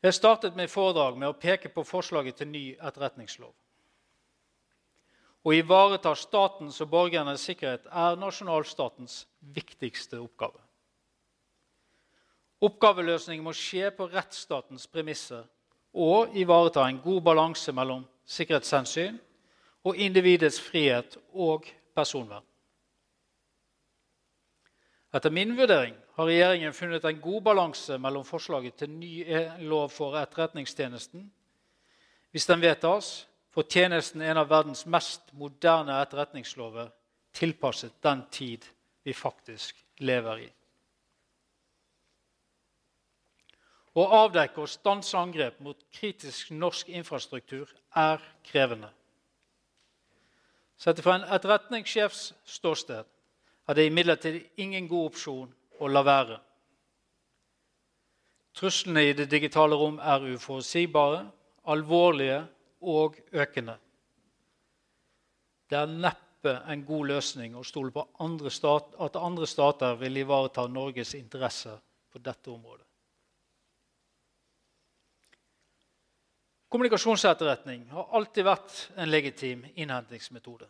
Jeg 0.00 0.16
startet 0.16 0.56
mitt 0.56 0.72
foredrag 0.72 1.20
med 1.20 1.28
å 1.28 1.36
peke 1.36 1.68
på 1.76 1.84
forslaget 1.84 2.40
til 2.40 2.48
ny 2.48 2.64
etterretningslov. 2.80 3.52
Å 5.44 5.52
ivareta 5.52 6.16
statens 6.16 6.80
og 6.80 6.94
borgernes 6.96 7.44
sikkerhet 7.44 7.92
er 7.92 8.16
nasjonalstatens 8.16 9.26
viktigste 9.52 10.16
oppgave. 10.24 10.64
Oppgaveløsning 12.64 13.42
må 13.44 13.52
skje 13.52 13.90
på 13.92 14.08
rettsstatens 14.12 14.86
premisser 14.88 15.44
og 15.96 16.36
ivareta 16.36 16.86
en 16.88 17.00
god 17.04 17.20
balanse 17.24 17.72
mellom 17.72 18.04
sikkerhetshensyn 18.26 19.18
og 19.86 19.96
individets 19.96 20.60
frihet 20.60 21.18
og 21.32 21.68
personvern. 21.94 22.44
Etter 25.14 25.32
min 25.32 25.54
vurdering 25.56 25.94
har 26.16 26.28
regjeringen 26.28 26.74
funnet 26.76 27.04
en 27.04 27.20
god 27.20 27.40
balanse 27.44 27.98
mellom 27.98 28.24
forslaget 28.24 28.74
til 28.80 28.90
ny 28.90 29.24
lov 29.68 29.88
for 29.92 30.16
Etterretningstjenesten. 30.20 31.30
Hvis 32.30 32.46
den 32.46 32.60
vedtas, 32.60 33.26
får 33.56 33.62
tjenesten 33.72 34.20
en 34.20 34.36
av 34.36 34.50
verdens 34.50 34.84
mest 34.86 35.30
moderne 35.32 35.94
etterretningslover 36.02 36.90
tilpasset 37.32 37.94
den 38.04 38.26
tid 38.28 38.66
vi 39.04 39.14
faktisk 39.16 39.78
lever 40.04 40.42
i. 40.44 40.48
Å 43.96 44.04
avdekke 44.12 44.60
og 44.60 44.68
stanse 44.68 45.16
angrep 45.16 45.60
mot 45.64 45.78
kritisk 45.94 46.50
norsk 46.52 46.90
infrastruktur 46.92 47.70
er 47.96 48.20
krevende. 48.44 48.90
Sett 50.76 51.00
fra 51.00 51.14
en 51.16 51.24
etterretningssjefs 51.32 52.26
ståsted 52.58 53.06
er 53.66 53.78
det 53.78 53.86
imidlertid 53.88 54.42
ingen 54.60 54.88
god 54.90 55.12
opsjon 55.12 55.48
å 55.80 55.88
la 55.88 56.02
være. 56.04 56.36
Truslene 58.56 59.02
i 59.08 59.16
det 59.16 59.26
digitale 59.32 59.76
rom 59.76 59.96
er 60.00 60.28
uforutsigbare, 60.36 61.24
alvorlige 61.72 62.42
og 62.80 63.16
økende. 63.32 63.76
Det 65.68 65.76
er 65.80 65.92
neppe 65.92 66.54
en 66.70 66.84
god 66.86 67.10
løsning 67.10 67.56
å 67.56 67.64
stole 67.66 67.92
på 67.92 68.04
andre 68.22 68.52
stat, 68.52 68.92
at 69.00 69.18
andre 69.20 69.48
stater 69.50 69.96
vil 70.00 70.22
ivareta 70.22 70.66
Norges 70.68 71.16
interesser 71.18 71.80
på 72.12 72.22
dette 72.22 72.52
området. 72.52 72.85
Kommunikasjonsetterretning 76.76 77.86
har 77.88 78.10
alltid 78.12 78.44
vært 78.44 78.72
en 79.00 79.08
legitim 79.08 79.62
innhentingsmetode. 79.80 80.66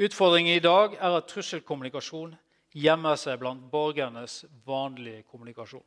Utfordringen 0.00 0.56
i 0.56 0.62
dag 0.64 0.94
er 0.96 1.16
at 1.18 1.28
trusselkommunikasjon 1.28 2.32
gjemmer 2.72 3.20
seg 3.20 3.36
blant 3.42 3.66
borgernes 3.68 4.38
vanlige 4.64 5.26
kommunikasjon. 5.28 5.84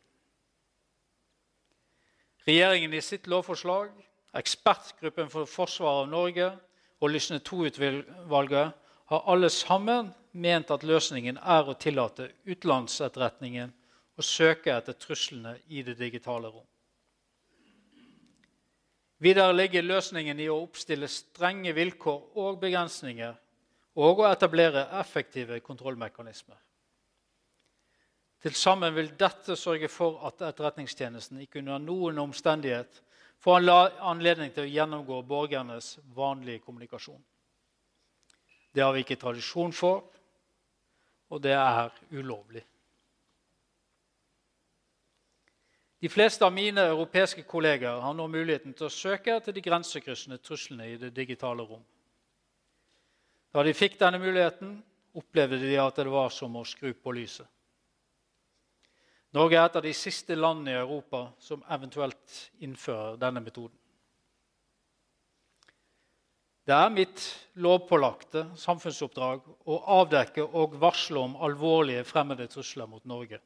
Regjeringen 2.46 2.94
i 2.94 3.02
sitt 3.02 3.26
lovforslag, 3.26 3.90
ekspertgruppen 4.38 5.34
for 5.34 5.50
forsvaret 5.50 6.06
av 6.06 6.14
Norge 6.14 6.54
og 7.02 7.10
Lysne 7.10 7.42
II-utvalget 7.42 8.90
har 9.10 9.30
alle 9.34 9.50
sammen 9.50 10.14
ment 10.38 10.70
at 10.70 10.86
løsningen 10.86 11.42
er 11.42 11.66
å 11.66 11.74
tillate 11.74 12.36
utenlandsetterretningen 12.46 13.74
å 14.14 14.34
søke 14.36 14.78
etter 14.78 14.94
truslene 14.94 15.58
i 15.74 15.82
det 15.82 15.98
digitale 15.98 16.54
rom. 16.54 16.70
Videre 19.20 19.52
ligger 19.54 19.84
løsningen 19.84 20.40
i 20.40 20.48
å 20.48 20.62
oppstille 20.64 21.08
strenge 21.12 21.74
vilkår 21.76 22.40
og 22.40 22.60
begrensninger 22.62 23.36
og 24.00 24.22
å 24.24 24.30
etablere 24.30 24.86
effektive 25.02 25.60
kontrollmekanismer. 25.60 26.58
Til 28.40 28.56
sammen 28.56 28.96
vil 28.96 29.12
dette 29.20 29.58
sørge 29.60 29.90
for 29.92 30.22
at 30.28 30.40
Etterretningstjenesten 30.48 31.42
ikke 31.44 31.60
under 31.60 31.82
noen 31.84 32.22
omstendighet 32.24 33.02
får 33.44 33.68
anledning 33.68 34.54
til 34.56 34.64
å 34.64 34.72
gjennomgå 34.72 35.20
borgernes 35.28 35.98
vanlige 36.16 36.64
kommunikasjon. 36.64 37.20
Det 38.72 38.84
har 38.84 38.94
vi 38.96 39.04
ikke 39.04 39.20
tradisjon 39.20 39.76
for, 39.76 40.06
og 41.30 41.44
det 41.44 41.56
er 41.58 41.92
ulovlig. 42.16 42.64
De 46.00 46.10
fleste 46.10 46.46
av 46.46 46.54
mine 46.56 46.82
europeiske 46.94 47.44
kolleger 47.44 48.00
har 48.00 48.14
nå 48.16 48.28
muligheten 48.32 48.72
til 48.74 48.88
å 48.88 48.94
søke 48.94 49.34
etter 49.36 49.56
de 49.56 49.64
grensekryssende 49.64 50.40
truslene 50.40 50.88
i 50.88 51.00
det 51.00 51.10
digitale 51.16 51.66
rom. 51.68 51.84
Da 53.52 53.64
de 53.66 53.74
fikk 53.76 53.98
denne 54.00 54.22
muligheten, 54.22 54.78
opplevde 55.20 55.60
de 55.60 55.76
at 55.82 55.98
det 56.00 56.08
var 56.08 56.30
som 56.32 56.56
å 56.56 56.64
skru 56.64 56.94
på 56.94 57.16
lyset. 57.18 57.48
Norge 59.36 59.58
er 59.60 59.68
et 59.68 59.76
av 59.78 59.84
de 59.86 59.92
siste 59.94 60.38
landene 60.38 60.72
i 60.72 60.80
Europa 60.80 61.28
som 61.42 61.62
eventuelt 61.70 62.40
innfører 62.66 63.20
denne 63.22 63.44
metoden. 63.44 63.76
Det 66.66 66.78
er 66.78 66.94
mitt 66.94 67.22
lovpålagte 67.58 68.46
samfunnsoppdrag 68.62 69.46
å 69.70 69.78
avdekke 70.00 70.46
og 70.46 70.76
varsle 70.82 71.22
om 71.22 71.38
alvorlige 71.46 72.06
fremmede 72.06 72.46
trusler 72.50 72.90
mot 72.90 73.06
Norge. 73.10 73.42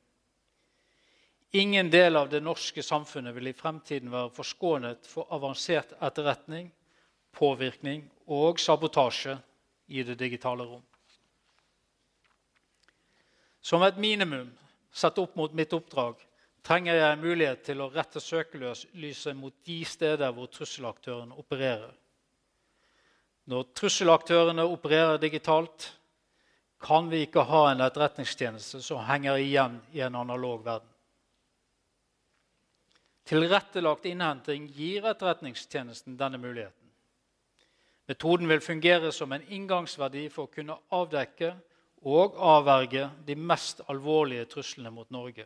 Ingen 1.55 1.89
del 1.89 2.15
av 2.15 2.29
det 2.29 2.39
norske 2.41 2.81
samfunnet 2.83 3.35
vil 3.35 3.51
i 3.51 3.53
fremtiden 3.53 4.09
være 4.09 4.31
forskånet 4.33 5.05
for 5.05 5.29
avansert 5.35 5.91
etterretning, 6.01 6.71
påvirkning 7.37 8.07
og 8.33 8.57
sabotasje 8.61 9.35
i 9.93 10.01
det 10.01 10.15
digitale 10.17 10.65
rom. 10.65 10.81
Som 13.61 13.85
et 13.85 13.99
minimum 14.01 14.49
sett 14.89 15.19
opp 15.21 15.35
mot 15.37 15.53
mitt 15.53 15.73
oppdrag 15.77 16.17
trenger 16.65 16.97
jeg 16.97 17.19
mulighet 17.21 17.61
til 17.67 17.83
å 17.83 17.89
rette 17.93 18.21
søkelyset 18.23 19.37
mot 19.37 19.53
de 19.67 19.77
steder 19.85 20.33
hvor 20.33 20.49
trusselaktørene 20.49 21.37
opererer. 21.37 21.91
Når 23.45 23.67
trusselaktørene 23.77 24.65
opererer 24.65 25.21
digitalt, 25.21 25.91
kan 26.83 27.11
vi 27.11 27.21
ikke 27.27 27.45
ha 27.45 27.67
en 27.69 27.85
etterretningstjeneste 27.85 28.81
som 28.81 29.05
henger 29.05 29.37
igjen 29.37 29.77
i 29.93 30.01
en 30.01 30.17
analog 30.17 30.65
verden. 30.65 30.92
Tilrettelagt 33.23 34.05
innhenting 34.05 34.67
gir 34.67 35.05
Etterretningstjenesten 35.07 36.17
denne 36.19 36.37
muligheten. 36.37 36.89
Metoden 38.07 38.47
vil 38.47 38.59
fungere 38.59 39.11
som 39.11 39.31
en 39.31 39.45
inngangsverdi 39.47 40.25
for 40.29 40.49
å 40.49 40.51
kunne 40.51 40.75
avdekke 40.91 41.53
og 42.03 42.35
avverge 42.35 43.07
de 43.25 43.35
mest 43.39 43.79
alvorlige 43.87 44.49
truslene 44.51 44.91
mot 44.91 45.09
Norge. 45.11 45.45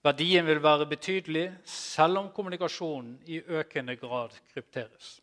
Verdien 0.00 0.46
vil 0.48 0.62
være 0.64 0.88
betydelig 0.88 1.50
selv 1.68 2.22
om 2.22 2.30
kommunikasjonen 2.32 3.18
i 3.28 3.42
økende 3.60 3.98
grad 4.00 4.32
krypteres. 4.54 5.18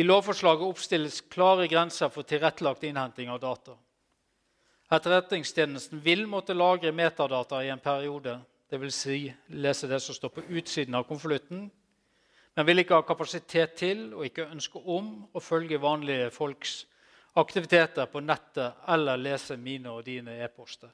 I 0.00 0.06
lovforslaget 0.06 0.64
oppstilles 0.64 1.20
klare 1.28 1.68
grenser 1.68 2.08
for 2.08 2.24
tilrettelagt 2.24 2.86
innhenting 2.88 3.28
av 3.28 3.42
data. 3.42 3.76
Etterretningstjenesten 4.92 6.00
vil 6.04 6.26
måtte 6.28 6.52
lagre 6.52 6.92
metadata 6.92 7.62
i 7.64 7.70
en 7.72 7.80
periode, 7.80 8.34
dvs. 8.68 8.96
Si 8.96 9.20
lese 9.56 9.88
det 9.88 10.00
som 10.04 10.14
står 10.14 10.32
på 10.34 10.44
utsiden 10.52 10.94
av 10.98 11.06
konvolutten, 11.08 11.70
men 12.54 12.66
vil 12.68 12.82
ikke 12.82 12.98
ha 12.98 13.04
kapasitet 13.08 13.76
til 13.80 14.10
og 14.12 14.26
ikke 14.26 14.50
ønske 14.52 14.80
om 14.84 15.14
å 15.32 15.40
følge 15.40 15.80
vanlige 15.80 16.28
folks 16.34 16.82
aktiviteter 17.40 18.10
på 18.12 18.20
nettet 18.20 18.82
eller 18.92 19.20
lese 19.20 19.56
mine 19.56 19.94
og 19.94 20.04
dine 20.04 20.34
e-poster. 20.44 20.90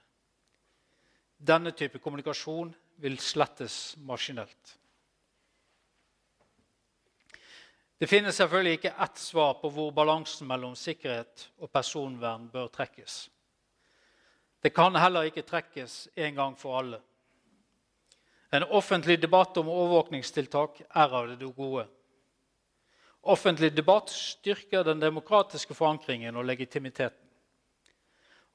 Denne 1.39 1.73
type 1.75 1.99
kommunikasjon 2.03 2.71
vil 3.03 3.19
slettes 3.19 3.97
maskinelt. 4.07 4.77
Det 7.99 8.07
finnes 8.07 8.39
selvfølgelig 8.39 8.79
ikke 8.79 8.95
ett 9.03 9.19
svar 9.19 9.57
på 9.59 9.71
hvor 9.75 9.91
balansen 9.91 10.47
mellom 10.47 10.79
sikkerhet 10.79 11.49
og 11.59 11.71
personvern 11.75 12.47
bør 12.53 12.71
trekkes. 12.71 13.25
Det 14.61 14.71
kan 14.75 14.97
heller 14.99 15.29
ikke 15.29 15.47
trekkes 15.47 16.09
en 16.19 16.35
gang 16.35 16.57
for 16.59 16.79
alle. 16.81 17.01
En 18.51 18.65
offentlig 18.65 19.19
debatt 19.21 19.57
om 19.61 19.69
overvåkningstiltak 19.69 20.81
er 20.89 21.15
av 21.15 21.29
det 21.39 21.51
gode. 21.57 21.85
Offentlig 23.29 23.75
debatt 23.77 24.11
styrker 24.11 24.87
den 24.87 25.01
demokratiske 25.03 25.75
forankringen 25.77 26.37
og 26.37 26.47
legitimiteten. 26.49 27.25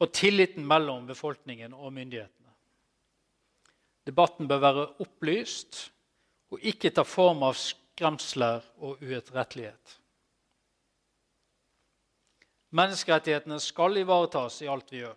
Og 0.01 0.11
tilliten 0.11 0.65
mellom 0.67 1.05
befolkningen 1.07 1.75
og 1.77 1.93
myndighetene. 1.93 2.51
Debatten 4.03 4.49
bør 4.49 4.59
være 4.59 4.87
opplyst 5.05 5.91
og 6.51 6.59
ikke 6.59 6.91
ta 6.91 7.05
form 7.07 7.45
av 7.45 7.55
skremsler 7.55 8.65
og 8.81 9.01
uetterrettelighet. 9.01 9.99
Menneskerettighetene 12.73 13.59
skal 13.61 14.01
ivaretas 14.01 14.57
i 14.65 14.69
alt 14.73 14.89
vi 14.91 15.03
gjør. 15.03 15.15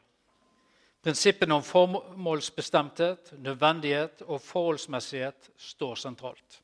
Prinsippene 1.07 1.55
om 1.55 1.63
formålsbestemthet, 1.63 3.29
nødvendighet 3.39 4.25
og 4.27 4.41
forholdsmessighet 4.43 5.51
står 5.57 5.95
sentralt. 5.95 6.57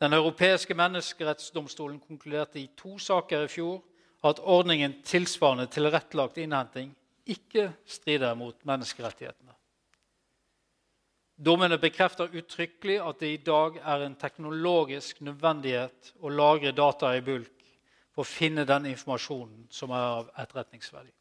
Den 0.00 0.12
europeiske 0.12 0.76
menneskerettsdomstolen 0.76 1.96
konkluderte 2.00 2.60
i 2.60 2.66
to 2.76 2.98
saker 2.98 3.46
i 3.46 3.48
fjor 3.48 3.80
at 4.28 4.44
ordningen 4.44 4.98
tilsvarende 5.00 5.66
tilrettelagt 5.72 6.36
innhenting 6.36 6.92
ikke 7.24 7.70
strider 7.86 8.36
mot 8.36 8.60
menneskerettighetene. 8.68 9.56
Dommene 11.40 11.80
bekrefter 11.80 12.36
uttrykkelig 12.36 13.00
at 13.00 13.20
det 13.20 13.32
i 13.32 13.44
dag 13.48 13.80
er 13.80 14.04
en 14.04 14.20
teknologisk 14.20 15.24
nødvendighet 15.24 16.12
å 16.20 16.28
lagre 16.28 16.76
data 16.76 17.16
i 17.16 17.24
bulk 17.24 17.70
for 18.12 18.28
å 18.28 18.32
finne 18.36 18.68
den 18.68 18.92
informasjonen 18.92 19.70
som 19.72 19.96
er 19.96 20.10
av 20.20 20.34
etterretningsverdi. 20.36 21.15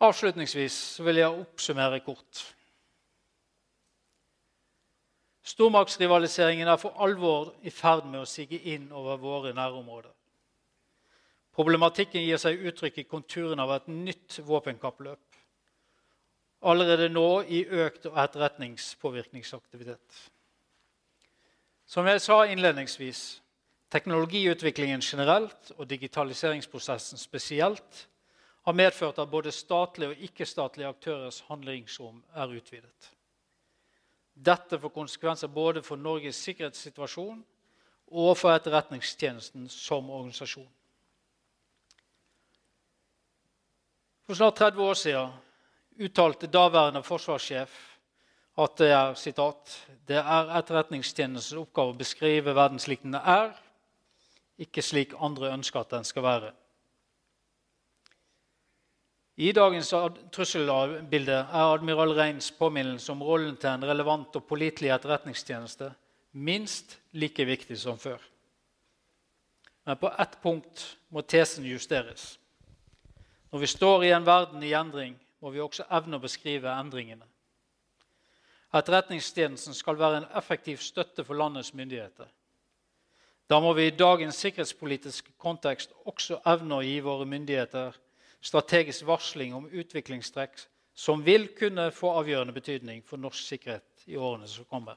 Avslutningsvis 0.00 1.00
vil 1.00 1.16
jeg 1.22 1.32
oppsummere 1.32 2.00
kort. 2.04 2.56
Stormaktsrivaliseringen 5.46 6.68
er 6.68 6.76
for 6.76 6.92
alvor 7.00 7.54
i 7.62 7.70
ferd 7.70 8.04
med 8.10 8.20
å 8.20 8.28
sige 8.28 8.58
inn 8.74 8.92
over 8.92 9.16
våre 9.22 9.54
nærområder. 9.56 10.12
Problematikken 11.56 12.26
gir 12.26 12.36
seg 12.36 12.60
uttrykk 12.68 12.98
i 13.00 13.06
konturen 13.08 13.60
av 13.62 13.70
et 13.76 13.86
nytt 13.88 14.40
våpenkappløp. 14.44 15.22
Allerede 16.66 17.08
nå 17.08 17.42
i 17.48 17.62
økt 17.64 18.06
etterretningspåvirkningsaktivitet. 18.10 20.18
Som 21.86 22.06
jeg 22.10 22.20
sa 22.20 22.42
innledningsvis, 22.50 23.40
teknologiutviklingen 23.94 25.00
generelt 25.00 25.72
og 25.78 25.88
digitaliseringsprosessen 25.88 27.18
spesielt 27.22 28.08
har 28.66 28.74
medført 28.74 29.18
at 29.22 29.30
både 29.30 29.52
statlige 29.54 30.10
og 30.10 30.22
ikke-statlige 30.26 30.88
aktørers 30.88 31.40
handlingsrom 31.46 32.18
er 32.34 32.50
utvidet. 32.50 33.12
Dette 34.34 34.78
får 34.80 34.92
konsekvenser 34.92 35.48
både 35.48 35.82
for 35.86 35.96
Norges 35.96 36.36
sikkerhetssituasjon 36.42 37.44
og 38.06 38.32
for 38.36 38.52
Etterretningstjenesten 38.52 39.68
som 39.70 40.10
organisasjon. 40.10 40.68
For 44.26 44.34
snart 44.34 44.58
30 44.58 44.82
år 44.82 44.98
siden 44.98 45.30
uttalte 46.02 46.50
daværende 46.50 47.02
forsvarssjef 47.06 47.78
at 48.58 48.78
det 48.78 48.90
er, 48.90 49.14
citat, 49.14 49.78
det 50.08 50.18
er 50.18 50.52
Etterretningstjenestens 50.58 51.54
oppgave 51.60 51.94
å 51.94 51.98
beskrive 52.02 52.54
verden 52.56 52.82
slik 52.82 53.06
den 53.06 53.14
er, 53.14 53.52
ikke 54.58 54.82
slik 54.82 55.14
andre 55.20 55.54
ønsker 55.54 55.84
at 55.84 55.92
den 55.94 56.04
skal 56.08 56.24
være. 56.26 56.54
I 59.36 59.50
dagens 59.52 59.90
trusselbilde 60.32 61.34
er 61.36 61.74
admiral 61.74 62.14
Reins 62.16 62.48
påminnelse 62.56 63.12
om 63.12 63.22
rollen 63.22 63.56
til 63.60 63.68
en 63.68 63.84
relevant 63.84 64.36
og 64.38 64.46
pålitelig 64.48 64.94
etterretningstjeneste 64.94 65.90
minst 66.32 66.96
like 67.12 67.44
viktig 67.44 67.76
som 67.78 67.98
før. 68.00 68.20
Men 69.84 70.00
på 70.00 70.08
ett 70.08 70.38
punkt 70.42 70.86
må 71.12 71.20
tesen 71.20 71.64
justeres. 71.68 72.38
Når 73.52 73.60
vi 73.60 73.66
står 73.66 74.04
i 74.04 74.10
en 74.16 74.26
verden 74.26 74.62
i 74.64 74.72
endring, 74.72 75.14
må 75.40 75.52
vi 75.52 75.60
også 75.60 75.84
evne 75.92 76.16
å 76.16 76.24
beskrive 76.24 76.72
endringene. 76.72 77.28
Etterretningstjenesten 78.74 79.76
skal 79.76 80.00
være 80.00 80.22
en 80.22 80.30
effektiv 80.36 80.80
støtte 80.82 81.24
for 81.24 81.36
landets 81.36 81.74
myndigheter. 81.74 82.26
Da 83.48 83.60
må 83.60 83.72
vi 83.76 83.86
i 83.86 83.94
dagens 83.94 84.40
sikkerhetspolitiske 84.42 85.36
kontekst 85.38 85.92
også 86.08 86.40
evne 86.50 86.80
å 86.80 86.84
gi 86.84 86.98
våre 87.04 87.28
myndigheter 87.28 87.94
strategisk 88.40 89.06
varsling 89.06 89.54
om 89.54 89.68
utviklingstrekk 89.70 90.60
som 90.96 91.24
vil 91.24 91.48
kunne 91.56 91.90
få 91.92 92.12
avgjørende 92.20 92.54
betydning 92.56 93.02
for 93.04 93.20
norsk 93.20 93.44
sikkerhet 93.44 94.06
i 94.08 94.16
årene 94.16 94.48
som 94.48 94.64
kommer. 94.64 94.96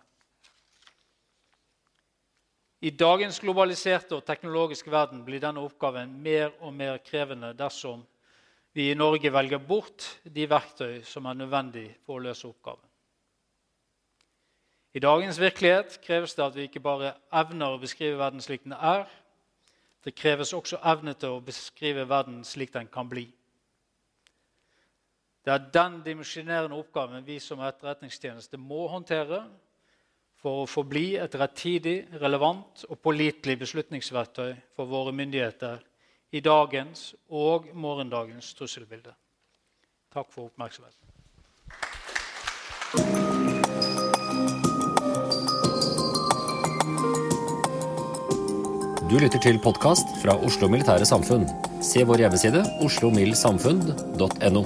I 2.80 2.94
dagens 2.96 3.42
globaliserte 3.44 4.16
og 4.16 4.24
teknologiske 4.24 4.92
verden 4.92 5.26
blir 5.28 5.42
denne 5.44 5.60
oppgaven 5.60 6.14
mer 6.24 6.54
og 6.64 6.72
mer 6.74 7.02
krevende 7.04 7.52
dersom 7.58 8.06
vi 8.72 8.92
i 8.92 8.96
Norge 8.96 9.34
velger 9.34 9.60
bort 9.60 10.06
de 10.24 10.46
verktøy 10.48 11.02
som 11.04 11.28
er 11.28 11.42
nødvendig 11.42 11.90
for 12.06 12.16
å 12.16 12.24
løse 12.24 12.48
oppgaven. 12.48 12.86
I 14.96 15.02
dagens 15.04 15.38
virkelighet 15.42 16.00
kreves 16.02 16.34
det 16.38 16.46
at 16.46 16.56
vi 16.56 16.70
ikke 16.70 16.82
bare 16.82 17.12
evner 17.36 17.76
å 17.76 17.82
beskrive 17.82 18.18
verden 18.18 18.42
slik 18.42 18.64
den 18.64 18.74
er, 18.74 19.04
det 20.04 20.16
kreves 20.16 20.54
også 20.56 20.80
evne 20.92 21.14
til 21.20 21.36
å 21.36 21.44
beskrive 21.44 22.08
verden 22.08 22.44
slik 22.48 22.72
den 22.74 22.88
kan 22.92 23.10
bli. 23.10 23.26
Det 25.44 25.54
er 25.54 25.68
den 25.74 26.00
dimensjonerende 26.06 26.78
oppgaven 26.78 27.26
vi 27.26 27.40
som 27.44 27.62
etterretningstjeneste 27.64 28.60
må 28.60 28.88
håndtere 28.92 29.44
for 30.40 30.64
å 30.64 30.70
forbli 30.70 31.18
et 31.20 31.36
rettidig, 31.36 31.98
relevant 32.22 32.86
og 32.88 33.00
pålitelig 33.04 33.58
beslutningsverktøy 33.60 34.54
for 34.76 34.88
våre 34.88 35.16
myndigheter 35.16 35.82
i 36.32 36.42
dagens 36.46 37.14
og 37.28 37.72
morgendagens 37.74 38.54
trusselbilde. 38.56 39.16
Takk 40.14 40.32
for 40.32 40.48
oppmerksomheten. 40.52 41.19
Du 49.10 49.16
lytter 49.18 49.42
til 49.42 49.56
podkast 49.58 50.12
fra 50.22 50.36
Oslo 50.46 50.68
Militære 50.70 51.06
Samfunn. 51.08 51.48
Se 51.82 52.04
vår 52.06 52.22
hjemmeside 52.22 52.62
oslomildsamfunn.no. 52.86 54.62